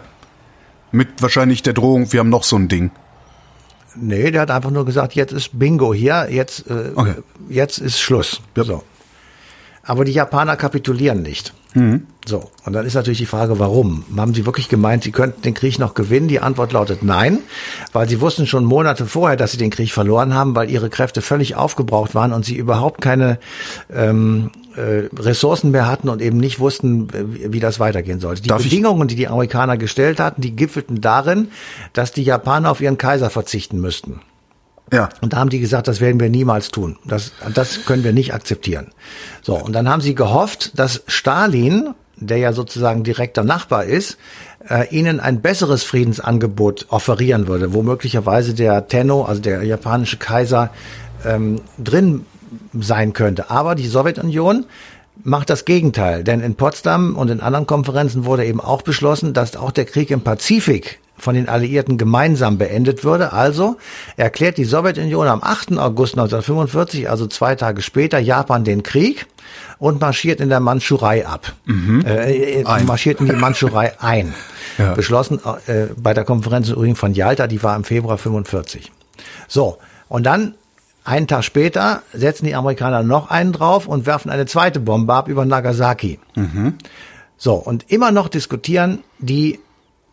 Mit 0.92 1.22
wahrscheinlich 1.22 1.62
der 1.62 1.72
Drohung, 1.72 2.12
wir 2.12 2.20
haben 2.20 2.30
noch 2.30 2.44
so 2.44 2.56
ein 2.56 2.68
Ding. 2.68 2.90
Nee, 3.94 4.30
der 4.30 4.42
hat 4.42 4.50
einfach 4.50 4.70
nur 4.70 4.84
gesagt, 4.84 5.14
jetzt 5.14 5.32
ist 5.32 5.58
Bingo 5.58 5.94
hier, 5.94 6.28
jetzt, 6.30 6.68
äh, 6.68 6.92
Okay. 6.94 7.14
jetzt 7.48 7.78
ist 7.78 7.98
Schluss. 8.00 8.40
Ja. 8.56 8.64
So. 8.64 8.82
Aber 9.86 10.04
die 10.04 10.12
Japaner 10.12 10.56
kapitulieren 10.56 11.22
nicht. 11.22 11.54
So, 12.26 12.50
und 12.64 12.72
dann 12.72 12.86
ist 12.86 12.94
natürlich 12.94 13.18
die 13.18 13.26
Frage, 13.26 13.58
warum? 13.58 14.02
Haben 14.16 14.32
sie 14.32 14.46
wirklich 14.46 14.70
gemeint, 14.70 15.02
sie 15.04 15.12
könnten 15.12 15.42
den 15.42 15.52
Krieg 15.52 15.78
noch 15.78 15.92
gewinnen? 15.92 16.26
Die 16.26 16.40
Antwort 16.40 16.72
lautet 16.72 17.02
nein, 17.02 17.40
weil 17.92 18.08
sie 18.08 18.22
wussten 18.22 18.46
schon 18.46 18.64
Monate 18.64 19.04
vorher, 19.04 19.36
dass 19.36 19.52
sie 19.52 19.58
den 19.58 19.68
Krieg 19.68 19.92
verloren 19.92 20.32
haben, 20.32 20.54
weil 20.56 20.70
ihre 20.70 20.88
Kräfte 20.88 21.20
völlig 21.20 21.54
aufgebraucht 21.54 22.14
waren 22.14 22.32
und 22.32 22.46
sie 22.46 22.56
überhaupt 22.56 23.02
keine 23.02 23.38
ähm, 23.94 24.52
äh, 24.74 25.14
Ressourcen 25.20 25.70
mehr 25.70 25.86
hatten 25.86 26.08
und 26.08 26.22
eben 26.22 26.38
nicht 26.38 26.60
wussten, 26.60 27.10
äh, 27.10 27.24
wie, 27.34 27.52
wie 27.52 27.60
das 27.60 27.78
weitergehen 27.78 28.20
sollte. 28.20 28.40
Die 28.40 28.48
Darf 28.48 28.60
ich- 28.64 28.70
Bedingungen, 28.70 29.06
die 29.06 29.14
die 29.14 29.28
Amerikaner 29.28 29.76
gestellt 29.76 30.18
hatten, 30.18 30.40
die 30.40 30.56
gipfelten 30.56 31.02
darin, 31.02 31.48
dass 31.92 32.10
die 32.10 32.22
Japaner 32.22 32.70
auf 32.70 32.80
ihren 32.80 32.96
Kaiser 32.96 33.28
verzichten 33.28 33.80
müssten. 33.82 34.20
Ja. 34.92 35.08
Und 35.20 35.32
da 35.32 35.38
haben 35.38 35.50
die 35.50 35.60
gesagt, 35.60 35.88
das 35.88 36.00
werden 36.00 36.20
wir 36.20 36.30
niemals 36.30 36.70
tun. 36.70 36.98
Das, 37.04 37.32
das 37.52 37.84
können 37.86 38.04
wir 38.04 38.12
nicht 38.12 38.34
akzeptieren. 38.34 38.92
So, 39.42 39.56
und 39.56 39.72
dann 39.72 39.88
haben 39.88 40.00
sie 40.00 40.14
gehofft, 40.14 40.78
dass 40.78 41.02
Stalin, 41.06 41.94
der 42.16 42.38
ja 42.38 42.52
sozusagen 42.52 43.02
direkter 43.02 43.42
Nachbar 43.42 43.84
ist, 43.84 44.16
äh, 44.68 44.88
ihnen 44.94 45.20
ein 45.20 45.42
besseres 45.42 45.82
Friedensangebot 45.84 46.86
offerieren 46.88 47.48
würde, 47.48 47.72
wo 47.72 47.82
möglicherweise 47.82 48.54
der 48.54 48.88
Tenno, 48.88 49.24
also 49.24 49.40
der 49.40 49.62
japanische 49.64 50.16
Kaiser, 50.16 50.70
ähm, 51.24 51.60
drin 51.78 52.24
sein 52.78 53.12
könnte. 53.12 53.50
Aber 53.50 53.74
die 53.74 53.88
Sowjetunion 53.88 54.66
macht 55.24 55.50
das 55.50 55.64
Gegenteil, 55.64 56.22
denn 56.24 56.40
in 56.40 56.54
Potsdam 56.54 57.16
und 57.16 57.30
in 57.30 57.40
anderen 57.40 57.66
Konferenzen 57.66 58.24
wurde 58.24 58.44
eben 58.44 58.60
auch 58.60 58.82
beschlossen, 58.82 59.34
dass 59.34 59.56
auch 59.56 59.72
der 59.72 59.84
Krieg 59.84 60.10
im 60.10 60.20
Pazifik 60.20 61.00
von 61.18 61.34
den 61.34 61.48
Alliierten 61.48 61.98
gemeinsam 61.98 62.58
beendet 62.58 63.04
würde. 63.04 63.32
Also 63.32 63.76
erklärt 64.16 64.58
die 64.58 64.64
Sowjetunion 64.64 65.26
am 65.26 65.42
8. 65.42 65.78
August 65.78 66.14
1945, 66.14 67.08
also 67.10 67.26
zwei 67.26 67.54
Tage 67.54 67.82
später, 67.82 68.18
Japan 68.18 68.64
den 68.64 68.82
Krieg 68.82 69.26
und 69.78 70.00
marschiert 70.00 70.40
in 70.40 70.48
der 70.48 70.60
Mandschurei 70.60 71.26
ab. 71.26 71.52
Äh, 71.68 72.60
äh, 72.60 72.64
Ein. 72.64 72.86
marschiert 72.86 73.20
in 73.20 73.26
die 73.26 73.32
Mandschurei 73.32 73.92
ein. 74.00 74.34
Ja. 74.78 74.94
Beschlossen 74.94 75.40
äh, 75.66 75.86
bei 75.96 76.14
der 76.14 76.24
Konferenz 76.24 76.72
von 76.94 77.14
Yalta, 77.14 77.46
die 77.46 77.62
war 77.62 77.76
im 77.76 77.84
Februar 77.84 78.18
45. 78.18 78.92
So, 79.48 79.78
und 80.08 80.24
dann 80.24 80.54
einen 81.04 81.28
Tag 81.28 81.44
später 81.44 82.02
setzen 82.12 82.46
die 82.46 82.54
Amerikaner 82.54 83.02
noch 83.02 83.30
einen 83.30 83.52
drauf 83.52 83.86
und 83.86 84.06
werfen 84.06 84.30
eine 84.30 84.46
zweite 84.46 84.80
Bombe 84.80 85.14
ab 85.14 85.28
über 85.28 85.44
Nagasaki. 85.44 86.18
So, 87.36 87.54
und 87.54 87.90
immer 87.90 88.10
noch 88.10 88.28
diskutieren 88.28 89.04
die 89.18 89.60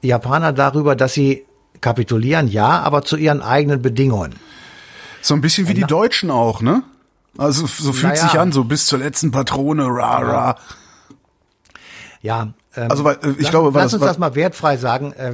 Japaner 0.03 0.53
darüber, 0.53 0.95
dass 0.95 1.13
sie 1.13 1.45
kapitulieren, 1.81 2.47
ja, 2.47 2.79
aber 2.81 3.01
zu 3.03 3.17
ihren 3.17 3.41
eigenen 3.41 3.81
Bedingungen. 3.81 4.35
So 5.21 5.33
ein 5.33 5.41
bisschen 5.41 5.67
wie 5.67 5.73
die 5.73 5.83
Deutschen 5.85 6.29
auch, 6.31 6.61
ne? 6.61 6.83
Also 7.37 7.65
so 7.65 7.93
fühlt 7.93 8.13
Naja. 8.13 8.27
sich 8.29 8.39
an, 8.39 8.51
so 8.51 8.63
bis 8.63 8.85
zur 8.85 8.99
letzten 8.99 9.31
Patrone, 9.31 9.85
ra, 9.87 10.17
ra. 10.19 10.55
Ja. 12.21 12.53
Ähm, 12.75 12.89
Also, 12.89 13.03
weil, 13.03 13.15
äh, 13.23 13.29
ich 13.31 13.41
lass, 13.43 13.49
glaube, 13.51 13.73
war 13.73 13.83
lass 13.83 13.91
das- 13.91 14.01
uns 14.01 14.09
das 14.09 14.17
mal 14.17 14.33
wertfrei 14.35 14.77
sagen. 14.77 15.13
Äh, 15.13 15.33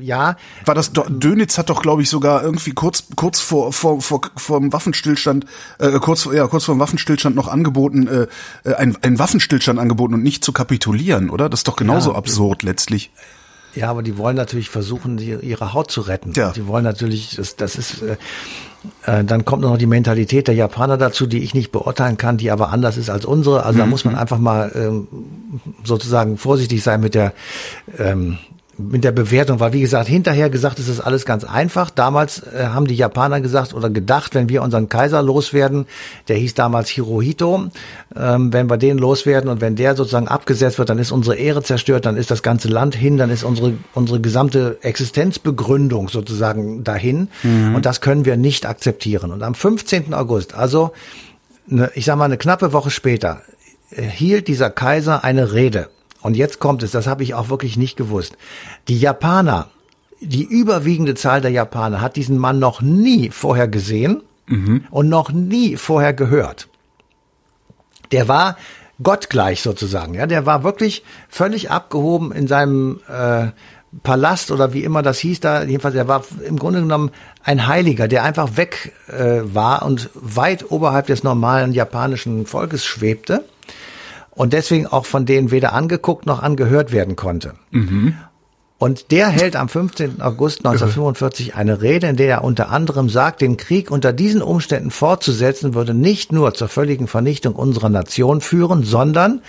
ja, 0.00 0.36
War 0.64 0.74
das 0.74 0.92
Dönitz 0.92 1.58
hat 1.58 1.68
doch, 1.70 1.82
glaube 1.82 2.02
ich, 2.02 2.08
sogar 2.10 2.42
irgendwie 2.42 2.72
kurz 2.72 3.04
kurz 3.16 3.40
vor 3.40 3.72
vor 3.72 4.00
vor 4.00 4.20
vor 4.36 4.58
dem 4.60 4.72
Waffenstillstand 4.72 5.44
äh, 5.78 5.92
kurz 6.00 6.24
ja 6.32 6.46
kurz 6.48 6.64
vor 6.64 6.74
dem 6.74 6.80
Waffenstillstand 6.80 7.36
noch 7.36 7.48
angeboten 7.48 8.06
äh, 8.08 8.26
äh, 8.68 8.74
ein 8.74 8.96
ein 9.02 9.18
Waffenstillstand 9.18 9.78
angeboten 9.78 10.14
und 10.14 10.22
nicht 10.22 10.44
zu 10.44 10.52
kapitulieren, 10.52 11.30
oder? 11.30 11.48
Das 11.48 11.60
ist 11.60 11.68
doch 11.68 11.76
genauso 11.76 12.12
Ja. 12.12 12.16
absurd 12.18 12.62
letztlich. 12.62 13.12
Ja, 13.74 13.90
aber 13.90 14.02
die 14.02 14.18
wollen 14.18 14.36
natürlich 14.36 14.68
versuchen, 14.68 15.16
die, 15.16 15.30
ihre 15.30 15.72
Haut 15.72 15.90
zu 15.90 16.02
retten. 16.02 16.32
Ja. 16.34 16.52
Die 16.52 16.66
wollen 16.66 16.84
natürlich, 16.84 17.36
das, 17.36 17.56
das 17.56 17.76
ist, 17.76 18.02
äh, 18.02 18.16
äh, 19.06 19.24
dann 19.24 19.44
kommt 19.44 19.62
noch 19.62 19.78
die 19.78 19.86
Mentalität 19.86 20.48
der 20.48 20.54
Japaner 20.54 20.98
dazu, 20.98 21.26
die 21.26 21.42
ich 21.42 21.54
nicht 21.54 21.72
beurteilen 21.72 22.16
kann, 22.16 22.36
die 22.36 22.50
aber 22.50 22.70
anders 22.70 22.96
ist 22.96 23.10
als 23.10 23.24
unsere. 23.24 23.64
Also 23.64 23.78
da 23.78 23.86
muss 23.86 24.04
man 24.04 24.16
einfach 24.16 24.38
mal 24.38 24.72
ähm, 24.74 25.08
sozusagen 25.84 26.36
vorsichtig 26.36 26.82
sein 26.82 27.00
mit 27.00 27.14
der 27.14 27.32
ähm, 27.98 28.38
mit 28.78 29.04
der 29.04 29.12
Bewertung, 29.12 29.60
weil 29.60 29.72
wie 29.72 29.80
gesagt, 29.80 30.08
hinterher 30.08 30.48
gesagt 30.48 30.78
ist 30.78 30.88
es 30.88 31.00
alles 31.00 31.26
ganz 31.26 31.44
einfach. 31.44 31.90
Damals 31.90 32.42
äh, 32.42 32.66
haben 32.66 32.86
die 32.86 32.94
Japaner 32.94 33.40
gesagt 33.40 33.74
oder 33.74 33.90
gedacht, 33.90 34.34
wenn 34.34 34.48
wir 34.48 34.62
unseren 34.62 34.88
Kaiser 34.88 35.22
loswerden, 35.22 35.86
der 36.28 36.36
hieß 36.36 36.54
damals 36.54 36.88
Hirohito, 36.88 37.70
ähm, 38.16 38.52
wenn 38.52 38.70
wir 38.70 38.78
den 38.78 38.98
loswerden 38.98 39.50
und 39.50 39.60
wenn 39.60 39.76
der 39.76 39.94
sozusagen 39.94 40.28
abgesetzt 40.28 40.78
wird, 40.78 40.88
dann 40.88 40.98
ist 40.98 41.12
unsere 41.12 41.36
Ehre 41.36 41.62
zerstört, 41.62 42.06
dann 42.06 42.16
ist 42.16 42.30
das 42.30 42.42
ganze 42.42 42.68
Land 42.68 42.94
hin, 42.94 43.18
dann 43.18 43.30
ist 43.30 43.44
unsere, 43.44 43.74
unsere 43.94 44.20
gesamte 44.20 44.78
Existenzbegründung 44.80 46.08
sozusagen 46.08 46.82
dahin. 46.82 47.28
Mhm. 47.42 47.74
Und 47.74 47.84
das 47.84 48.00
können 48.00 48.24
wir 48.24 48.36
nicht 48.36 48.64
akzeptieren. 48.66 49.32
Und 49.32 49.42
am 49.42 49.54
15. 49.54 50.14
August, 50.14 50.54
also 50.54 50.92
eine, 51.70 51.90
ich 51.94 52.06
sag 52.06 52.16
mal 52.16 52.24
eine 52.24 52.38
knappe 52.38 52.72
Woche 52.72 52.90
später, 52.90 53.42
äh, 53.90 54.02
hielt 54.02 54.48
dieser 54.48 54.70
Kaiser 54.70 55.24
eine 55.24 55.52
Rede 55.52 55.88
und 56.22 56.36
jetzt 56.36 56.60
kommt 56.60 56.82
es, 56.82 56.92
das 56.92 57.06
habe 57.06 57.22
ich 57.22 57.34
auch 57.34 57.48
wirklich 57.48 57.76
nicht 57.76 57.96
gewusst. 57.96 58.36
Die 58.88 58.98
Japaner, 58.98 59.68
die 60.20 60.44
überwiegende 60.44 61.14
Zahl 61.14 61.40
der 61.40 61.50
Japaner 61.50 62.00
hat 62.00 62.16
diesen 62.16 62.38
Mann 62.38 62.58
noch 62.58 62.80
nie 62.80 63.30
vorher 63.30 63.68
gesehen 63.68 64.22
mhm. 64.46 64.84
und 64.90 65.08
noch 65.08 65.32
nie 65.32 65.76
vorher 65.76 66.12
gehört. 66.14 66.68
Der 68.12 68.28
war 68.28 68.56
gottgleich 69.02 69.62
sozusagen, 69.62 70.14
ja, 70.14 70.26
der 70.26 70.46
war 70.46 70.62
wirklich 70.62 71.02
völlig 71.28 71.70
abgehoben 71.70 72.30
in 72.30 72.46
seinem 72.46 73.00
äh, 73.08 73.48
Palast 74.02 74.50
oder 74.50 74.72
wie 74.72 74.84
immer 74.84 75.02
das 75.02 75.18
hieß 75.18 75.40
da, 75.40 75.64
jedenfalls 75.64 75.94
er 75.94 76.08
war 76.08 76.24
im 76.46 76.58
Grunde 76.58 76.80
genommen 76.80 77.10
ein 77.42 77.66
Heiliger, 77.66 78.06
der 78.06 78.22
einfach 78.22 78.56
weg 78.56 78.92
äh, 79.08 79.40
war 79.42 79.84
und 79.84 80.08
weit 80.14 80.70
oberhalb 80.70 81.06
des 81.06 81.24
normalen 81.24 81.72
japanischen 81.72 82.46
Volkes 82.46 82.84
schwebte 82.84 83.44
und 84.34 84.52
deswegen 84.52 84.86
auch 84.86 85.06
von 85.06 85.26
denen 85.26 85.50
weder 85.50 85.72
angeguckt 85.72 86.26
noch 86.26 86.42
angehört 86.42 86.92
werden 86.92 87.16
konnte. 87.16 87.54
Mhm. 87.70 88.14
Und 88.78 89.12
der 89.12 89.28
hält 89.28 89.54
am 89.54 89.68
15. 89.68 90.20
August 90.20 90.66
1945 90.66 91.54
eine 91.54 91.82
Rede, 91.82 92.08
in 92.08 92.16
der 92.16 92.28
er 92.28 92.42
unter 92.42 92.70
anderem 92.70 93.08
sagt, 93.08 93.40
den 93.40 93.56
Krieg 93.56 93.92
unter 93.92 94.12
diesen 94.12 94.42
Umständen 94.42 94.90
fortzusetzen 94.90 95.74
würde 95.74 95.94
nicht 95.94 96.32
nur 96.32 96.52
zur 96.54 96.66
völligen 96.66 97.06
Vernichtung 97.06 97.54
unserer 97.54 97.90
Nation 97.90 98.40
führen, 98.40 98.82
sondern 98.82 99.40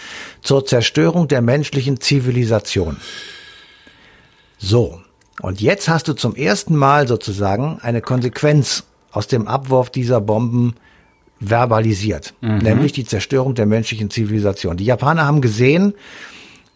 zur 0.43 0.67
Zerstörung 0.67 1.28
der 1.28 1.41
menschlichen 1.41 2.00
Zivilisation. 2.00 2.98
So. 4.60 5.02
Und 5.41 5.62
jetzt 5.62 5.89
hast 5.89 6.08
du 6.08 6.13
zum 6.13 6.36
ersten 6.36 6.76
Mal 6.76 7.08
sozusagen 7.08 7.80
eine 7.82 8.02
Konsequenz 8.02 8.84
aus 9.12 9.26
dem 9.26 9.48
Abwurf 9.48 9.89
dieser 9.89 10.22
Bomben 10.22 10.76
verbalisiert, 11.50 12.34
mhm. 12.42 12.60
nämlich 12.60 12.92
die 12.92 13.06
Zerstörung 13.06 13.56
der 13.56 13.66
menschlichen 13.66 14.10
Zivilisation. 14.10 14.78
Die 14.78 14.86
Japaner 14.86 15.26
haben 15.26 15.42
gesehen, 15.42 15.94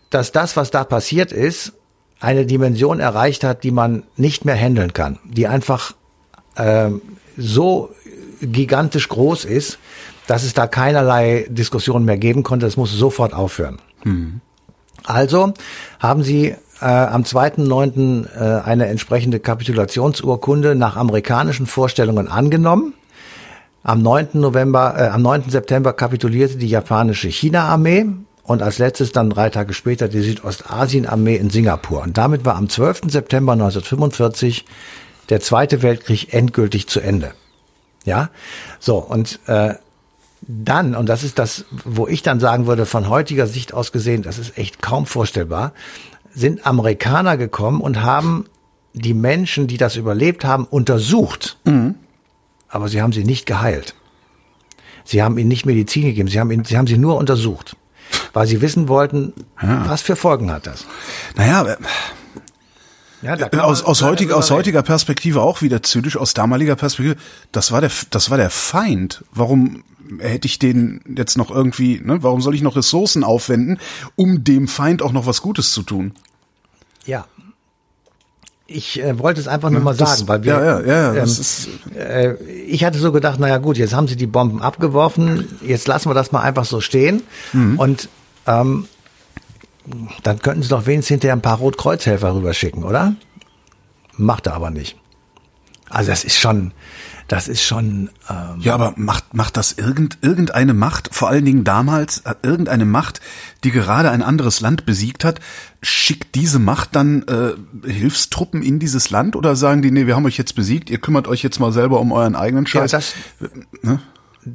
dass 0.10 0.32
das, 0.32 0.56
was 0.58 0.72
da 0.72 0.84
passiert 0.84 1.32
ist, 1.32 1.74
eine 2.20 2.46
Dimension 2.46 3.00
erreicht 3.00 3.44
hat, 3.44 3.64
die 3.64 3.72
man 3.72 4.04
nicht 4.16 4.46
mehr 4.46 4.56
handeln 4.56 4.94
kann, 4.94 5.20
die 5.24 5.48
einfach 5.48 5.94
äh, 6.56 6.90
so 7.38 7.92
gigantisch 8.42 9.08
groß 9.10 9.46
ist, 9.46 9.80
dass 10.26 10.44
es 10.44 10.54
da 10.54 10.68
keinerlei 10.68 11.46
Diskussion 11.50 12.06
mehr 12.06 12.18
geben 12.18 12.44
konnte. 12.44 12.66
Es 12.66 12.78
muss 12.78 12.92
sofort 12.92 13.34
aufhören. 13.34 13.78
Mhm. 14.04 14.42
Also 15.04 15.54
haben 16.00 16.24
sie 16.24 16.56
äh, 16.82 16.86
am 16.86 17.24
2.9. 17.24 18.26
Äh, 18.36 18.62
eine 18.64 18.88
entsprechende 18.88 19.40
Kapitulationsurkunde 19.40 20.76
nach 20.76 20.96
amerikanischen 20.96 21.66
Vorstellungen 21.66 22.28
angenommen 22.28 22.94
am 23.88 24.02
9. 24.02 24.28
November, 24.34 24.96
äh, 24.98 25.08
am 25.08 25.22
9. 25.22 25.50
September 25.50 25.94
kapitulierte 25.94 26.58
die 26.58 26.68
japanische 26.68 27.30
China-Armee 27.30 28.06
und 28.44 28.62
als 28.62 28.80
letztes 28.80 29.14
dann 29.14 29.30
drei 29.30 29.50
Tage 29.50 29.74
später 29.74 30.10
die 30.10 30.20
Südostasien-Armee 30.20 31.38
in 31.38 31.50
Singapur. 31.50 32.02
Und 32.02 32.18
damit 32.18 32.44
war 32.44 32.58
am 32.58 32.68
12. 32.68 33.04
September 33.08 33.54
1945 33.54 34.66
der 35.30 35.40
Zweite 35.40 35.84
Weltkrieg 35.84 36.34
endgültig 36.34 36.88
zu 36.88 37.00
Ende. 37.00 37.32
Ja, 38.04 38.30
so 38.80 38.98
und 38.98 39.40
äh, 39.48 39.76
dann, 40.42 40.94
und 40.94 41.08
das 41.08 41.24
ist 41.24 41.40
das, 41.40 41.64
wo 41.86 42.08
ich 42.08 42.24
dann 42.24 42.42
sagen 42.42 42.68
würde, 42.68 42.86
von 42.86 43.08
heutiger 43.08 43.48
Sicht 43.48 43.74
aus 43.74 43.94
gesehen, 43.94 44.22
das 44.22 44.38
ist 44.38 44.58
echt 44.58 44.82
kaum 44.82 45.06
vorstellbar, 45.06 45.72
sind 46.34 46.68
Amerikaner 46.68 47.38
gekommen 47.38 47.80
und 47.80 48.02
haben 48.02 48.48
die 48.94 49.14
Menschen, 49.14 49.68
die 49.68 49.78
das 49.78 49.96
überlebt 49.96 50.44
haben, 50.44 50.66
untersucht. 50.66 51.58
Mhm 51.64 51.96
aber 52.70 52.90
sie 52.90 53.02
haben 53.02 53.14
sie 53.14 53.24
nicht 53.24 53.46
geheilt. 53.46 53.96
Sie 55.04 55.24
haben 55.24 55.38
ihnen 55.38 55.48
nicht 55.48 55.66
Medizin 55.66 56.04
gegeben, 56.04 56.28
sie 56.28 56.40
haben, 56.40 56.52
ihn, 56.52 56.66
sie 56.66 56.78
haben 56.78 56.88
sie 56.88 56.98
nur 56.98 57.16
untersucht, 57.18 57.78
weil 58.34 58.46
sie 58.46 58.62
wissen 58.62 58.90
wollten, 58.90 59.34
ja. 59.62 59.88
was 59.88 60.02
für 60.02 60.18
Folgen 60.18 60.52
hat 60.52 60.68
das. 60.68 60.86
Naja, 61.36 61.66
äh, 61.66 61.78
ja, 63.22 63.36
da 63.36 63.62
aus, 63.62 63.84
aus, 63.84 64.04
heutiger, 64.04 64.36
aus 64.36 64.52
heutiger 64.52 64.84
Perspektive 64.84 65.42
auch 65.42 65.62
wieder 65.62 65.82
zynisch, 65.82 66.18
aus 66.18 66.34
damaliger 66.34 66.76
Perspektive, 66.76 67.16
das 67.52 67.72
war 67.72 67.82
der, 67.82 67.92
das 68.12 68.30
war 68.30 68.38
der 68.38 68.50
Feind. 68.50 69.24
Warum 69.32 69.84
hätte 70.20 70.48
ich 70.48 70.60
den 70.60 71.02
jetzt 71.16 71.38
noch 71.38 71.50
irgendwie, 71.50 72.00
ne, 72.00 72.22
warum 72.22 72.42
soll 72.42 72.54
ich 72.54 72.62
noch 72.62 72.76
Ressourcen 72.76 73.24
aufwenden, 73.24 73.80
um 74.16 74.44
dem 74.44 74.68
Feind 74.68 75.02
auch 75.02 75.14
noch 75.14 75.26
was 75.26 75.42
Gutes 75.42 75.72
zu 75.72 75.84
tun? 75.84 76.14
Ja, 77.06 77.26
ich 78.68 79.02
äh, 79.02 79.18
wollte 79.18 79.40
es 79.40 79.48
einfach 79.48 79.70
nur 79.70 79.82
mal 79.82 79.96
das, 79.96 80.20
sagen, 80.20 80.28
weil 80.28 80.44
wir. 80.44 80.54
Ja, 80.54 80.82
ja, 80.82 80.82
ja. 80.82 81.16
Ähm, 81.16 81.24
ist, 81.24 81.70
äh, 81.96 82.36
ich 82.68 82.84
hatte 82.84 83.00
so 83.00 83.12
gedacht, 83.12 83.40
naja 83.40 83.58
gut, 83.58 83.78
jetzt 83.78 83.94
haben 83.94 84.08
sie 84.08 84.18
die 84.18 84.28
Bomben 84.28 84.62
abgeworfen, 84.62 85.48
jetzt 85.62 85.88
lassen 85.88 86.10
wir 86.10 86.14
das 86.14 86.32
mal 86.32 86.42
einfach 86.42 86.66
so 86.66 86.82
stehen. 86.82 87.24
Mhm. 87.54 87.80
Und 87.80 88.10
ähm, 88.46 88.88
dann 90.24 90.40
könnten 90.40 90.64
sie 90.64 90.70
doch 90.70 90.86
wenigstens 90.86 91.08
hinterher 91.08 91.36
ein 91.36 91.42
paar 91.42 91.58
Rotkreuzhelfer 91.58 92.36
rüberschicken, 92.36 92.84
oder? 92.84 93.16
Macht 94.18 94.48
er 94.48 94.54
aber 94.54 94.70
nicht. 94.70 94.98
Also 95.90 96.12
das 96.12 96.26
ist 96.26 96.38
schon, 96.38 96.74
das 97.28 97.48
ist 97.48 97.64
schon. 97.64 98.10
Ähm 98.30 98.60
ja, 98.60 98.74
aber 98.74 98.94
macht 98.96 99.34
macht 99.34 99.58
das 99.58 99.74
irgend 99.74 100.18
irgendeine 100.22 100.74
Macht, 100.74 101.14
vor 101.14 101.30
allen 101.30 101.46
Dingen 101.46 101.64
damals 101.64 102.20
äh, 102.20 102.36
irgendeine 102.42 102.86
Macht, 102.86 103.22
die 103.64 103.72
gerade 103.72 104.12
ein 104.12 104.22
anderes 104.22 104.62
Land 104.62 104.86
besiegt 104.86 105.26
hat, 105.26 105.40
schickt 105.82 106.36
diese 106.36 106.60
Macht 106.60 106.96
dann 106.96 107.24
äh, 107.24 107.90
Hilfstruppen 107.90 108.64
in 108.64 108.80
dieses 108.80 109.10
Land 109.10 109.36
oder 109.36 109.56
sagen 109.56 109.82
die, 109.82 109.92
nee, 109.92 110.08
wir 110.08 110.16
haben 110.16 110.26
euch 110.26 110.38
jetzt 110.38 110.56
besiegt, 110.56 110.90
ihr 110.90 111.00
kümmert 111.00 111.28
euch 111.28 111.44
jetzt 111.44 111.60
mal 111.60 111.72
selber 111.72 112.00
um 112.00 112.12
euren 112.12 112.36
eigenen 112.36 112.66
Scheiß? 112.66 112.92
Ja, 112.92 112.98
das, 112.98 113.14
ne? 113.82 114.00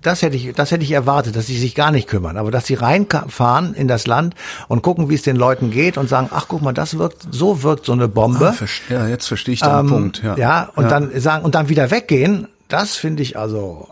das 0.00 0.22
hätte 0.22 0.37
ich, 0.37 0.52
das 0.54 0.70
hätte 0.70 0.85
ich 0.85 0.92
erwartet, 0.92 1.37
dass 1.37 1.46
sie 1.46 1.58
sich 1.58 1.74
gar 1.74 1.90
nicht 1.90 2.08
kümmern, 2.08 2.37
aber 2.37 2.50
dass 2.50 2.66
sie 2.66 2.74
reinfahren 2.74 3.74
in 3.74 3.88
das 3.88 4.06
Land 4.06 4.35
und 4.68 4.82
gucken, 4.82 5.11
wie 5.11 5.14
es 5.14 5.22
den 5.22 5.37
Leuten 5.37 5.70
geht 5.70 5.98
und 5.98 6.08
sagen, 6.08 6.28
ach 6.32 6.46
guck 6.48 6.62
mal, 6.62 6.72
das 6.72 6.98
wirkt, 6.98 7.26
so 7.30 7.62
wirkt 7.62 7.85
so 7.85 7.92
eine 7.92 8.08
Bombe. 8.08 8.54
Ah, 8.58 8.92
ja, 8.92 9.08
jetzt 9.08 9.26
verstehe 9.26 9.54
ich 9.54 9.61
den 9.61 9.70
ähm, 9.70 9.87
Punkt. 9.88 10.22
Ja, 10.22 10.37
ja 10.37 10.70
und 10.74 10.85
ja. 10.85 10.90
dann 10.90 11.20
sagen 11.20 11.44
und 11.44 11.54
dann 11.54 11.68
wieder 11.68 11.90
weggehen 11.90 12.48
das 12.72 12.96
finde 12.96 13.22
ich 13.22 13.37
also, 13.37 13.88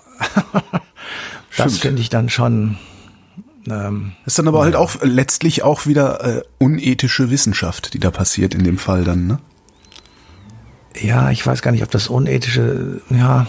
das 1.57 1.79
finde 1.79 2.01
ich 2.01 2.09
dann 2.09 2.29
schon. 2.29 2.79
Ähm, 3.69 4.13
ist 4.25 4.39
dann 4.39 4.49
aber 4.49 4.63
halt 4.63 4.73
ja. 4.73 4.81
halt 4.81 4.91
auch 4.91 5.03
letztlich 5.03 5.63
auch 5.63 5.87
wieder 5.87 6.25
äh, 6.25 6.43
unethische 6.59 7.31
Wissenschaft, 7.31 7.93
die 7.93 7.99
da 7.99 8.11
passiert 8.11 8.55
in 8.55 8.65
dem 8.65 8.79
Fall 8.79 9.05
dann, 9.05 9.27
ne? 9.27 9.39
Ja, 10.99 11.31
ich 11.31 11.47
weiß 11.47 11.61
gar 11.61 11.71
nicht, 11.71 11.83
ob 11.83 11.91
das 11.91 12.09
unethische, 12.09 13.03
ja, 13.11 13.47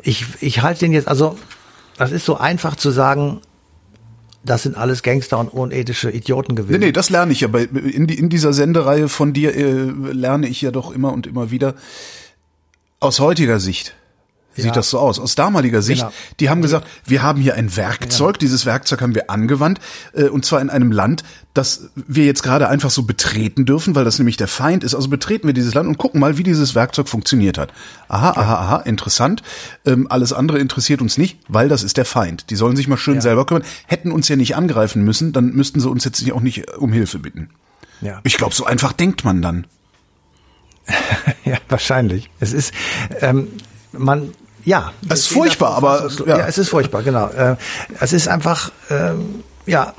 ich, 0.00 0.26
ich 0.40 0.62
halte 0.62 0.80
den 0.80 0.92
jetzt, 0.92 1.08
also, 1.08 1.38
das 1.96 2.10
ist 2.10 2.24
so 2.24 2.36
einfach 2.36 2.74
zu 2.74 2.90
sagen, 2.90 3.40
das 4.44 4.64
sind 4.64 4.76
alles 4.76 5.02
Gangster 5.02 5.38
und 5.38 5.48
unethische 5.48 6.10
Idioten 6.10 6.56
gewesen. 6.56 6.80
Nee, 6.80 6.86
nee, 6.86 6.92
das 6.92 7.08
lerne 7.08 7.32
ich 7.32 7.40
ja. 7.40 7.48
In, 7.48 8.06
die, 8.06 8.18
in 8.18 8.28
dieser 8.28 8.52
Sendereihe 8.52 9.08
von 9.08 9.32
dir 9.32 9.54
äh, 9.54 9.84
lerne 10.12 10.48
ich 10.48 10.60
ja 10.62 10.70
doch 10.72 10.90
immer 10.90 11.12
und 11.12 11.26
immer 11.26 11.50
wieder 11.50 11.74
aus 13.00 13.20
heutiger 13.20 13.60
Sicht 13.60 13.94
ja. 14.58 14.64
sieht 14.64 14.76
das 14.76 14.90
so 14.90 14.98
aus. 14.98 15.18
Aus 15.18 15.34
damaliger 15.34 15.82
Sicht, 15.82 16.02
genau. 16.02 16.12
die 16.40 16.50
haben 16.50 16.62
gesagt, 16.62 16.86
wir 17.04 17.22
haben 17.22 17.40
hier 17.40 17.54
ein 17.54 17.76
Werkzeug, 17.76 18.36
ja. 18.36 18.38
dieses 18.40 18.66
Werkzeug 18.66 19.00
haben 19.00 19.14
wir 19.14 19.30
angewandt, 19.30 19.80
äh, 20.12 20.24
und 20.24 20.44
zwar 20.44 20.60
in 20.60 20.70
einem 20.70 20.92
Land, 20.92 21.24
das 21.54 21.90
wir 21.94 22.24
jetzt 22.24 22.42
gerade 22.42 22.68
einfach 22.68 22.90
so 22.90 23.02
betreten 23.02 23.64
dürfen, 23.64 23.94
weil 23.94 24.04
das 24.04 24.18
nämlich 24.18 24.36
der 24.36 24.46
Feind 24.46 24.84
ist. 24.84 24.94
Also 24.94 25.08
betreten 25.08 25.46
wir 25.46 25.54
dieses 25.54 25.74
Land 25.74 25.88
und 25.88 25.98
gucken 25.98 26.20
mal, 26.20 26.38
wie 26.38 26.44
dieses 26.44 26.74
Werkzeug 26.74 27.08
funktioniert 27.08 27.58
hat. 27.58 27.72
Aha, 28.08 28.30
aha, 28.30 28.54
aha, 28.54 28.76
interessant. 28.78 29.42
Ähm, 29.84 30.06
alles 30.08 30.32
andere 30.32 30.58
interessiert 30.60 31.02
uns 31.02 31.18
nicht, 31.18 31.38
weil 31.48 31.68
das 31.68 31.82
ist 31.82 31.96
der 31.96 32.04
Feind. 32.04 32.50
Die 32.50 32.56
sollen 32.56 32.76
sich 32.76 32.86
mal 32.86 32.96
schön 32.96 33.16
ja. 33.16 33.20
selber 33.22 33.44
kümmern. 33.44 33.64
Hätten 33.86 34.12
uns 34.12 34.28
ja 34.28 34.36
nicht 34.36 34.54
angreifen 34.54 35.04
müssen, 35.04 35.32
dann 35.32 35.52
müssten 35.52 35.80
sie 35.80 35.88
uns 35.88 36.04
jetzt 36.04 36.30
auch 36.30 36.40
nicht 36.40 36.70
um 36.76 36.92
Hilfe 36.92 37.18
bitten. 37.18 37.50
Ja. 38.00 38.20
Ich 38.22 38.36
glaube, 38.36 38.54
so 38.54 38.64
einfach 38.64 38.92
denkt 38.92 39.24
man 39.24 39.42
dann. 39.42 39.66
ja, 41.44 41.56
wahrscheinlich. 41.68 42.30
Es 42.40 42.52
ist, 42.52 42.72
ähm, 43.20 43.48
man 43.92 44.32
ja. 44.68 44.92
Es 45.08 45.20
ist 45.20 45.28
furchtbar, 45.28 45.76
aber 45.76 46.10
ja. 46.26 46.38
ja. 46.38 46.46
es 46.46 46.58
ist 46.58 46.68
furchtbar, 46.68 47.02
genau. 47.02 47.28
Äh, 47.28 47.56
es 48.00 48.12
ist 48.12 48.28
einfach, 48.28 48.70
ähm, 48.90 49.42
ja, 49.64 49.94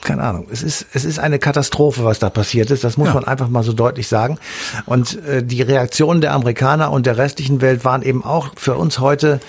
keine 0.00 0.22
Ahnung. 0.22 0.46
Es 0.50 0.62
ist 0.62 0.86
es 0.94 1.04
ist 1.04 1.18
eine 1.18 1.38
Katastrophe, 1.38 2.02
was 2.04 2.18
da 2.18 2.30
passiert 2.30 2.70
ist. 2.70 2.84
Das 2.84 2.96
muss 2.96 3.08
ja. 3.08 3.14
man 3.14 3.24
einfach 3.26 3.48
mal 3.48 3.62
so 3.62 3.74
deutlich 3.74 4.08
sagen. 4.08 4.38
Und 4.86 5.22
äh, 5.26 5.42
die 5.44 5.60
Reaktionen 5.60 6.22
der 6.22 6.32
Amerikaner 6.32 6.90
und 6.90 7.04
der 7.04 7.18
restlichen 7.18 7.60
Welt 7.60 7.84
waren 7.84 8.00
eben 8.00 8.24
auch 8.24 8.48
für 8.56 8.76
uns 8.76 8.98
heute, 8.98 9.40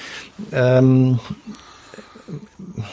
ähm, 0.52 1.20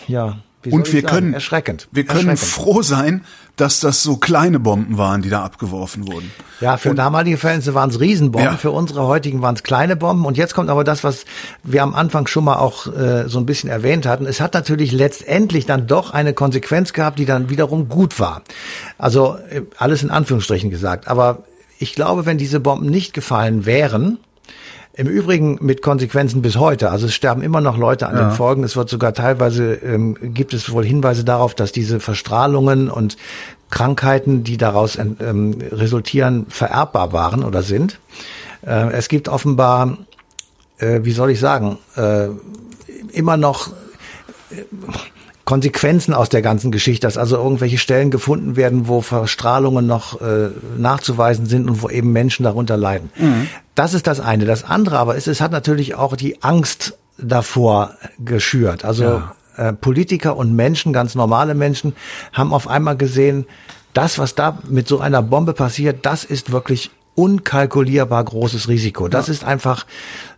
ja, 0.07 0.37
und 0.71 0.93
wir 0.93 1.03
können, 1.03 1.35
erschreckend. 1.35 1.89
wir 1.93 2.05
können 2.05 2.31
erschreckend. 2.31 2.41
froh 2.41 2.83
sein, 2.83 3.25
dass 3.57 3.81
das 3.81 4.03
so 4.03 4.17
kleine 4.17 4.61
Bomben 4.61 4.99
waren, 4.99 5.23
die 5.23 5.31
da 5.31 5.43
abgeworfen 5.43 6.07
wurden. 6.07 6.31
Ja, 6.61 6.77
für 6.77 6.91
und, 6.91 6.97
damalige 6.97 7.37
Verhältnisse 7.39 7.75
waren 7.75 7.91
es 7.91 7.99
Riesenbomben, 8.01 8.53
Ja. 8.53 8.57
für 8.57 8.71
unsere 8.71 9.07
heutigen 9.07 9.43
waren 9.43 9.55
es 9.57 9.63
kleine 9.63 9.97
Bomben. 9.97 10.25
Und 10.27 10.37
jetzt 10.37 10.55
kommt 10.55 10.71
aber 10.71 10.85
das, 10.85 11.03
was 11.05 11.25
wir 11.65 11.83
am 11.83 11.95
Anfang 11.95 12.27
schon 12.27 12.45
mal 12.45 12.57
auch 12.57 12.87
äh, 12.87 13.29
so 13.29 13.39
ein 13.39 13.47
bisschen 13.47 13.69
erwähnt 13.69 14.07
hatten. 14.07 14.27
Es 14.27 14.41
hat 14.41 14.55
natürlich 14.55 14.93
letztendlich 14.93 15.67
dann 15.67 15.87
doch 15.87 16.13
eine 16.13 16.35
Konsequenz 16.35 16.93
gehabt, 16.93 17.19
die 17.19 17.25
dann 17.27 17.51
wiederum 17.51 17.89
gut 17.89 18.21
war. 18.21 18.43
Also 18.97 19.37
äh, 19.51 19.63
alles 19.77 20.03
in 20.03 20.11
Anführungsstrichen 20.11 20.71
gesagt. 20.71 21.09
Aber 21.09 21.45
ich 21.79 21.95
glaube, 21.95 22.27
wenn 22.27 22.39
diese 22.39 22.61
Bomben 22.61 22.87
nicht 22.91 23.13
gefallen 23.13 23.67
wären, 23.67 24.19
im 24.99 25.07
Übrigen 25.07 25.59
mit 25.61 25.81
Konsequenzen 25.81 26.43
bis 26.43 26.57
heute. 26.57 26.91
Also 26.91 27.07
es 27.07 27.15
sterben 27.15 27.41
immer 27.43 27.61
noch 27.61 27.79
Leute 27.79 28.09
an 28.09 28.17
den 28.17 28.33
Folgen. 28.33 28.65
Es 28.65 28.75
wird 28.77 28.89
sogar 28.89 29.15
teilweise, 29.15 29.75
ähm, 29.75 30.17
gibt 30.35 30.53
es 30.53 30.73
wohl 30.73 30.85
Hinweise 30.85 31.23
darauf, 31.23 31.55
dass 31.55 31.71
diese 31.71 32.01
Verstrahlungen 32.01 32.91
und 32.91 33.17
Krankheiten, 33.71 34.43
die 34.43 34.57
daraus 34.57 34.99
ähm, 34.99 35.59
resultieren, 35.71 36.47
vererbbar 36.49 37.13
waren 37.13 37.45
oder 37.45 37.63
sind. 37.63 38.01
Äh, 38.67 38.91
es 38.91 39.09
gibt 39.09 39.29
offenbar, 39.29 39.99
äh, 40.79 41.01
wie 41.05 41.13
soll 41.13 41.31
ich 41.31 41.39
sagen, 41.39 41.79
äh, 41.95 42.27
immer 43.13 43.37
noch 43.37 43.69
äh, 44.51 44.65
Konsequenzen 45.49 46.13
aus 46.13 46.29
der 46.29 46.43
ganzen 46.43 46.71
Geschichte, 46.71 47.07
dass 47.07 47.17
also 47.17 47.39
irgendwelche 47.39 47.79
Stellen 47.79 48.11
gefunden 48.11 48.55
werden, 48.57 48.87
wo 48.87 49.01
Verstrahlungen 49.01 49.87
noch 49.87 50.21
äh, 50.21 50.51
nachzuweisen 50.77 51.47
sind 51.47 51.71
und 51.71 51.81
wo 51.81 51.89
eben 51.89 52.13
Menschen 52.13 52.43
darunter 52.43 52.77
leiden. 52.77 53.09
Das 53.75 53.95
ist 53.95 54.07
das 54.07 54.21
eine. 54.21 54.45
Das 54.45 54.63
andere 54.65 54.99
aber 54.99 55.15
ist, 55.17 55.27
es 55.27 55.41
hat 55.41 55.51
natürlich 55.51 55.95
auch 55.95 56.17
die 56.17 56.43
Angst 56.43 56.99
davor 57.17 57.93
geschürt. 58.19 58.85
Also 58.85 59.05
Ja. 59.05 59.35
äh, 59.57 59.73
Politiker 59.73 60.37
und 60.37 60.55
Menschen, 60.55 60.93
ganz 60.93 61.15
normale 61.15 61.55
Menschen, 61.55 61.95
haben 62.35 62.53
auf 62.53 62.69
einmal 62.69 62.99
gesehen, 62.99 63.47
das, 63.95 64.19
was 64.19 64.35
da 64.35 64.59
mit 64.69 64.87
so 64.87 65.01
einer 65.01 65.23
Bombe 65.23 65.55
passiert, 65.55 66.05
das 66.05 66.25
ist 66.25 66.53
wirklich 66.53 66.91
unkalkulierbar 67.19 68.23
großes 68.23 68.69
Risiko. 68.69 69.09
Das 69.09 69.29
ist 69.29 69.43
einfach 69.43 69.87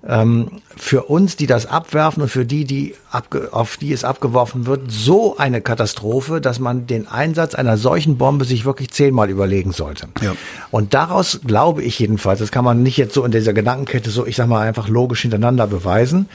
ähm, 0.08 0.62
für 0.78 1.02
uns, 1.04 1.36
die 1.36 1.46
das 1.46 1.66
abwerfen 1.66 2.22
und 2.22 2.30
für 2.30 2.46
die, 2.46 2.64
die 2.64 2.94
abge 3.10 3.50
auf 3.52 3.76
die 3.76 3.92
es 3.92 4.02
abgeworfen 4.02 4.64
wird, 4.64 4.90
so 4.90 5.36
eine 5.36 5.60
Katastrophe, 5.60 6.40
dass 6.40 6.58
man 6.58 6.86
den 6.86 7.06
Einsatz 7.06 7.54
einer 7.54 7.76
solchen 7.76 8.16
Bombe 8.16 8.46
sich 8.46 8.64
wirklich 8.64 8.90
zehnmal 8.92 9.28
überlegen 9.28 9.72
sollte. 9.72 10.08
Ja. 10.22 10.32
Und 10.70 10.94
daraus 10.94 11.40
glaube 11.46 11.82
ich 11.82 11.98
jedenfalls, 11.98 12.38
das 12.38 12.50
kann 12.50 12.64
man 12.64 12.82
nicht 12.82 12.96
jetzt 12.96 13.12
so 13.12 13.26
in 13.26 13.30
dieser 13.30 13.52
Gedankenkette 13.52 14.08
so, 14.08 14.26
ich 14.26 14.36
sag 14.36 14.48
mal, 14.48 14.66
einfach 14.66 14.88
logisch 14.88 15.20
hintereinander 15.20 15.66
beweisen. 15.66 16.30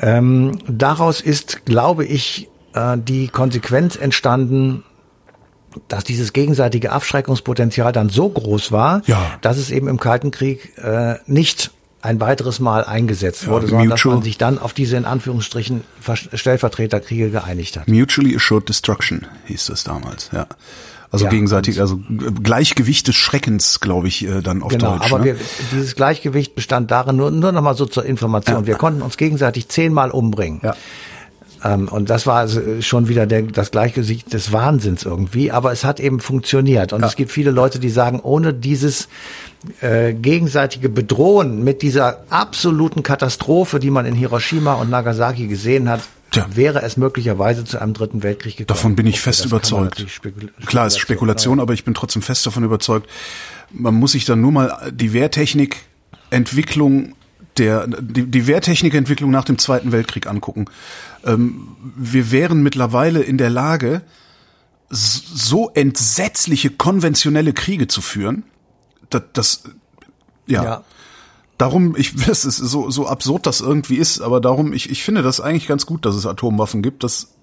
Ähm, 0.00 0.58
daraus 0.66 1.20
ist, 1.20 1.66
glaube 1.66 2.06
ich, 2.06 2.48
äh, 2.72 2.96
die 2.96 3.28
Konsequenz 3.28 3.94
entstanden, 3.96 4.84
dass 5.88 6.04
dieses 6.04 6.32
gegenseitige 6.32 6.92
Abschreckungspotenzial 6.92 7.92
dann 7.92 8.08
so 8.08 8.28
groß 8.28 8.72
war, 8.72 9.02
Ja. 9.06 9.32
dass 9.40 9.56
es 9.58 9.70
eben 9.70 9.88
im 9.88 9.98
Kalten 10.00 10.30
Krieg 10.30 10.76
äh, 10.78 11.16
nicht 11.26 11.70
ein 12.02 12.20
weiteres 12.20 12.60
Mal 12.60 12.84
eingesetzt 12.84 13.48
wurde, 13.48 13.66
sondern 13.66 13.88
dass 13.88 14.04
man 14.04 14.22
sich 14.22 14.38
dann 14.38 14.58
auf 14.60 14.72
diese 14.72 14.96
in 14.96 15.04
Anführungsstrichen 15.06 15.82
Ver- 16.00 16.14
Stellvertreterkriege 16.16 17.30
geeinigt 17.30 17.76
hat. 17.78 17.88
Mutually 17.88 18.36
Assured 18.36 18.68
Destruction 18.68 19.26
hieß 19.46 19.66
das 19.66 19.82
damals, 19.84 20.30
ja. 20.32 20.46
Also 21.10 21.24
Ja, 21.26 21.30
gegenseitig, 21.30 21.80
also 21.80 22.00
Gleichgewicht 22.42 23.06
des 23.08 23.14
Schreckens, 23.14 23.80
glaube 23.80 24.08
ich, 24.08 24.26
äh, 24.26 24.40
dann 24.42 24.62
auf 24.62 24.72
Genau, 24.72 24.96
Deutsch. 24.98 25.06
aber 25.12 25.18
ne? 25.20 25.24
wir, 25.24 25.36
dieses 25.72 25.94
Gleichgewicht 25.94 26.54
bestand 26.54 26.90
darin, 26.90 27.16
nur, 27.16 27.30
nur 27.30 27.52
noch 27.52 27.62
mal 27.62 27.76
so 27.76 27.86
zur 27.86 28.04
Information, 28.04 28.66
wir 28.66 28.74
konnten 28.74 29.02
uns 29.02 29.16
gegenseitig 29.16 29.68
zehnmal 29.68 30.10
umbringen. 30.10 30.60
Ja. 30.62 30.74
Ähm, 31.64 31.88
und 31.88 32.10
das 32.10 32.26
war 32.26 32.36
also 32.38 32.60
schon 32.80 33.08
wieder 33.08 33.26
der, 33.26 33.42
das 33.42 33.70
Gleichgewicht 33.70 34.32
des 34.32 34.52
Wahnsinns 34.52 35.04
irgendwie, 35.04 35.50
aber 35.50 35.72
es 35.72 35.84
hat 35.84 36.00
eben 36.00 36.20
funktioniert. 36.20 36.92
Und 36.92 37.02
es 37.02 37.16
gibt 37.16 37.32
viele 37.32 37.50
Leute, 37.50 37.78
die 37.78 37.90
sagen, 37.90 38.20
ohne 38.20 38.54
dieses 38.54 39.08
äh, 39.80 40.14
gegenseitige 40.14 40.88
Bedrohen 40.88 41.64
mit 41.64 41.82
dieser 41.82 42.22
absoluten 42.30 43.02
Katastrophe, 43.02 43.80
die 43.80 43.90
man 43.90 44.06
in 44.06 44.14
Hiroshima 44.14 44.74
und 44.74 44.90
Nagasaki 44.90 45.46
gesehen 45.48 45.88
hat, 45.88 46.00
Tja. 46.30 46.46
wäre 46.54 46.82
es 46.82 46.96
möglicherweise 46.96 47.64
zu 47.64 47.80
einem 47.80 47.94
dritten 47.94 48.22
Weltkrieg 48.22 48.56
gekommen. 48.56 48.76
Davon 48.76 48.96
bin 48.96 49.06
ich 49.06 49.14
Okay, 49.14 49.22
fest 49.22 49.40
man 49.40 49.48
überzeugt. 49.48 50.04
Klar, 50.66 50.86
ist 50.86 50.98
Spekulation, 50.98 51.60
aber 51.60 51.72
ich 51.72 51.84
bin 51.84 51.94
trotzdem 51.94 52.22
fest 52.22 52.46
davon 52.46 52.64
überzeugt. 52.64 53.08
Man 53.72 53.94
muss 53.94 54.12
sich 54.12 54.24
dann 54.24 54.40
nur 54.40 54.52
mal 54.52 54.90
die 54.92 55.12
Wehrtechnikentwicklung 55.12 57.14
der 57.58 57.86
die, 57.86 58.26
die 58.26 58.46
Wehrtechnikentwicklung 58.46 59.30
nach 59.30 59.44
dem 59.44 59.58
Zweiten 59.58 59.92
Weltkrieg 59.92 60.26
angucken. 60.26 60.66
Ähm, 61.24 61.76
wir 61.96 62.30
wären 62.30 62.62
mittlerweile 62.62 63.22
in 63.22 63.38
der 63.38 63.50
Lage, 63.50 64.02
so 64.88 65.70
entsetzliche 65.74 66.70
konventionelle 66.70 67.52
Kriege 67.52 67.88
zu 67.88 68.00
führen. 68.00 68.44
Das, 69.10 69.22
das 69.32 69.62
ja. 70.46 70.62
Ja. 70.62 70.84
Darum, 71.58 71.96
ich 71.96 72.14
es 72.28 72.44
ist 72.44 72.56
so, 72.58 72.90
so 72.90 73.06
absurd 73.06 73.46
das 73.46 73.60
irgendwie 73.60 73.96
ist, 73.96 74.20
aber 74.20 74.40
darum, 74.40 74.72
ich, 74.72 74.90
ich 74.90 75.02
finde 75.02 75.22
das 75.22 75.40
eigentlich 75.40 75.66
ganz 75.66 75.86
gut, 75.86 76.04
dass 76.06 76.14
es 76.14 76.26
Atomwaffen 76.26 76.82
gibt, 76.82 77.02
dass 77.02 77.34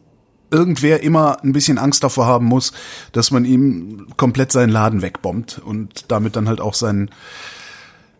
irgendwer 0.52 1.02
immer 1.02 1.44
ein 1.44 1.52
bisschen 1.52 1.80
Angst 1.80 2.04
davor 2.04 2.28
haben 2.28 2.46
muss, 2.46 2.74
dass 3.12 3.32
man 3.32 3.44
ihm 3.44 4.08
komplett 4.18 4.52
seinen 4.52 4.70
Laden 4.70 5.02
wegbombt 5.02 5.60
und 5.66 6.12
damit 6.12 6.36
dann 6.36 6.48
halt 6.48 6.62
auch 6.62 6.76
seinen, 6.76 7.10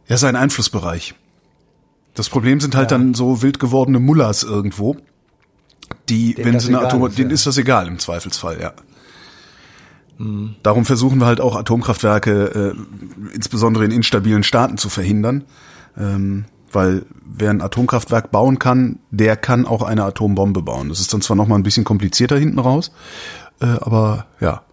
ja, 0.08 0.18
seinen 0.18 0.36
Einflussbereich. 0.36 1.14
Das 2.14 2.30
Problem 2.30 2.60
sind 2.60 2.76
halt 2.76 2.92
Ja. 2.92 2.98
dann 2.98 3.14
so 3.14 3.42
wild 3.42 3.60
gewordene 3.60 4.00
Mullers 4.00 4.44
irgendwo, 4.44 4.98
die, 6.10 6.36
Denen 6.36 6.54
wenn 6.54 6.60
sie 6.60 6.70
eine 6.76 6.86
Atom, 6.86 7.08
ist, 7.08 7.18
denen 7.18 7.30
ja. 7.30 7.34
ist 7.34 7.46
das 7.46 7.58
egal 7.58 7.88
im 7.88 8.00
Zweifelsfall, 8.00 8.60
ja. 8.62 8.74
Mhm. 10.18 10.56
Darum 10.64 10.86
versuchen 10.86 11.20
wir 11.20 11.26
halt 11.26 11.42
auch 11.42 11.56
Atomkraftwerke, 11.56 12.76
äh, 12.76 13.34
insbesondere 13.36 13.86
in 13.86 13.92
instabilen 13.92 14.44
Staaten, 14.44 14.78
zu 14.78 14.90
verhindern. 14.90 15.44
Ähm, 15.98 16.46
weil 16.72 17.06
wer 17.24 17.52
ein 17.52 17.62
Atomkraftwerk 17.62 18.32
bauen 18.32 18.58
kann, 18.60 19.00
der 19.12 19.38
kann 19.38 19.66
auch 19.66 19.84
eine 19.84 20.04
Atombombe 20.06 20.62
bauen. 20.64 20.90
Das 20.90 21.00
ist 21.00 21.14
dann 21.14 21.22
zwar 21.22 21.36
nochmal 21.36 21.60
ein 21.60 21.64
bisschen 21.64 21.84
komplizierter 21.84 22.38
hinten 22.38 22.60
raus, 22.60 22.92
äh, 23.62 23.66
aber 23.66 24.26
ja, 24.40 24.64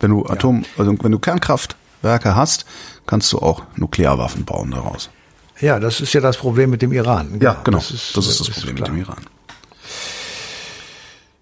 wenn 0.00 0.10
du 0.10 0.24
Atom, 0.26 0.64
also 0.78 0.94
wenn 1.02 1.12
du 1.12 1.18
Kernkraftwerke 1.18 2.34
hast, 2.34 2.64
kannst 3.06 3.30
du 3.32 3.38
auch 3.38 3.62
Nuklearwaffen 3.76 4.44
bauen 4.46 4.70
daraus. 4.70 5.10
Ja, 5.60 5.78
das 5.78 6.00
ist 6.00 6.12
ja 6.12 6.20
das 6.20 6.36
Problem 6.36 6.70
mit 6.70 6.82
dem 6.82 6.92
Iran. 6.92 7.38
Ja, 7.40 7.60
genau. 7.64 7.78
Das 7.78 7.90
ist 7.90 8.16
das, 8.16 8.50
Problem 8.50 8.76
klar. 8.76 8.90
mit 8.90 8.98
dem 8.98 9.02
Iran. 9.02 9.24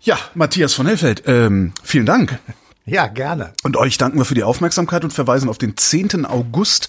Ja, 0.00 0.18
Matthias 0.34 0.74
von 0.74 0.86
Hellfeld, 0.86 1.24
ähm, 1.26 1.72
vielen 1.82 2.06
Dank. 2.06 2.38
Ja, 2.90 3.06
gerne. 3.06 3.52
Und 3.64 3.76
euch 3.76 3.98
danken 3.98 4.16
wir 4.16 4.24
für 4.24 4.34
die 4.34 4.44
Aufmerksamkeit 4.44 5.04
und 5.04 5.12
verweisen 5.12 5.50
auf 5.50 5.58
den 5.58 5.76
10. 5.76 6.24
August 6.24 6.88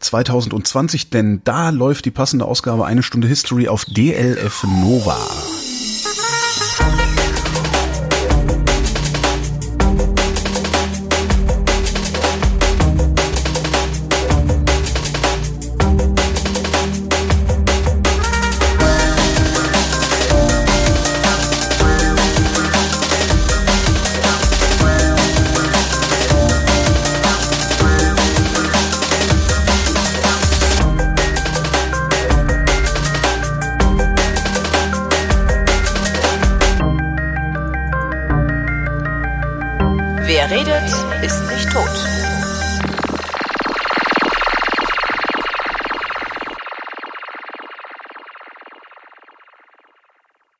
2020, 0.00 1.08
denn 1.08 1.40
da 1.44 1.70
läuft 1.70 2.04
die 2.04 2.10
passende 2.10 2.44
Ausgabe 2.44 2.84
Eine 2.84 3.02
Stunde 3.02 3.28
History 3.28 3.66
auf 3.66 3.86
DLF 3.86 4.64
Nova. 4.64 5.16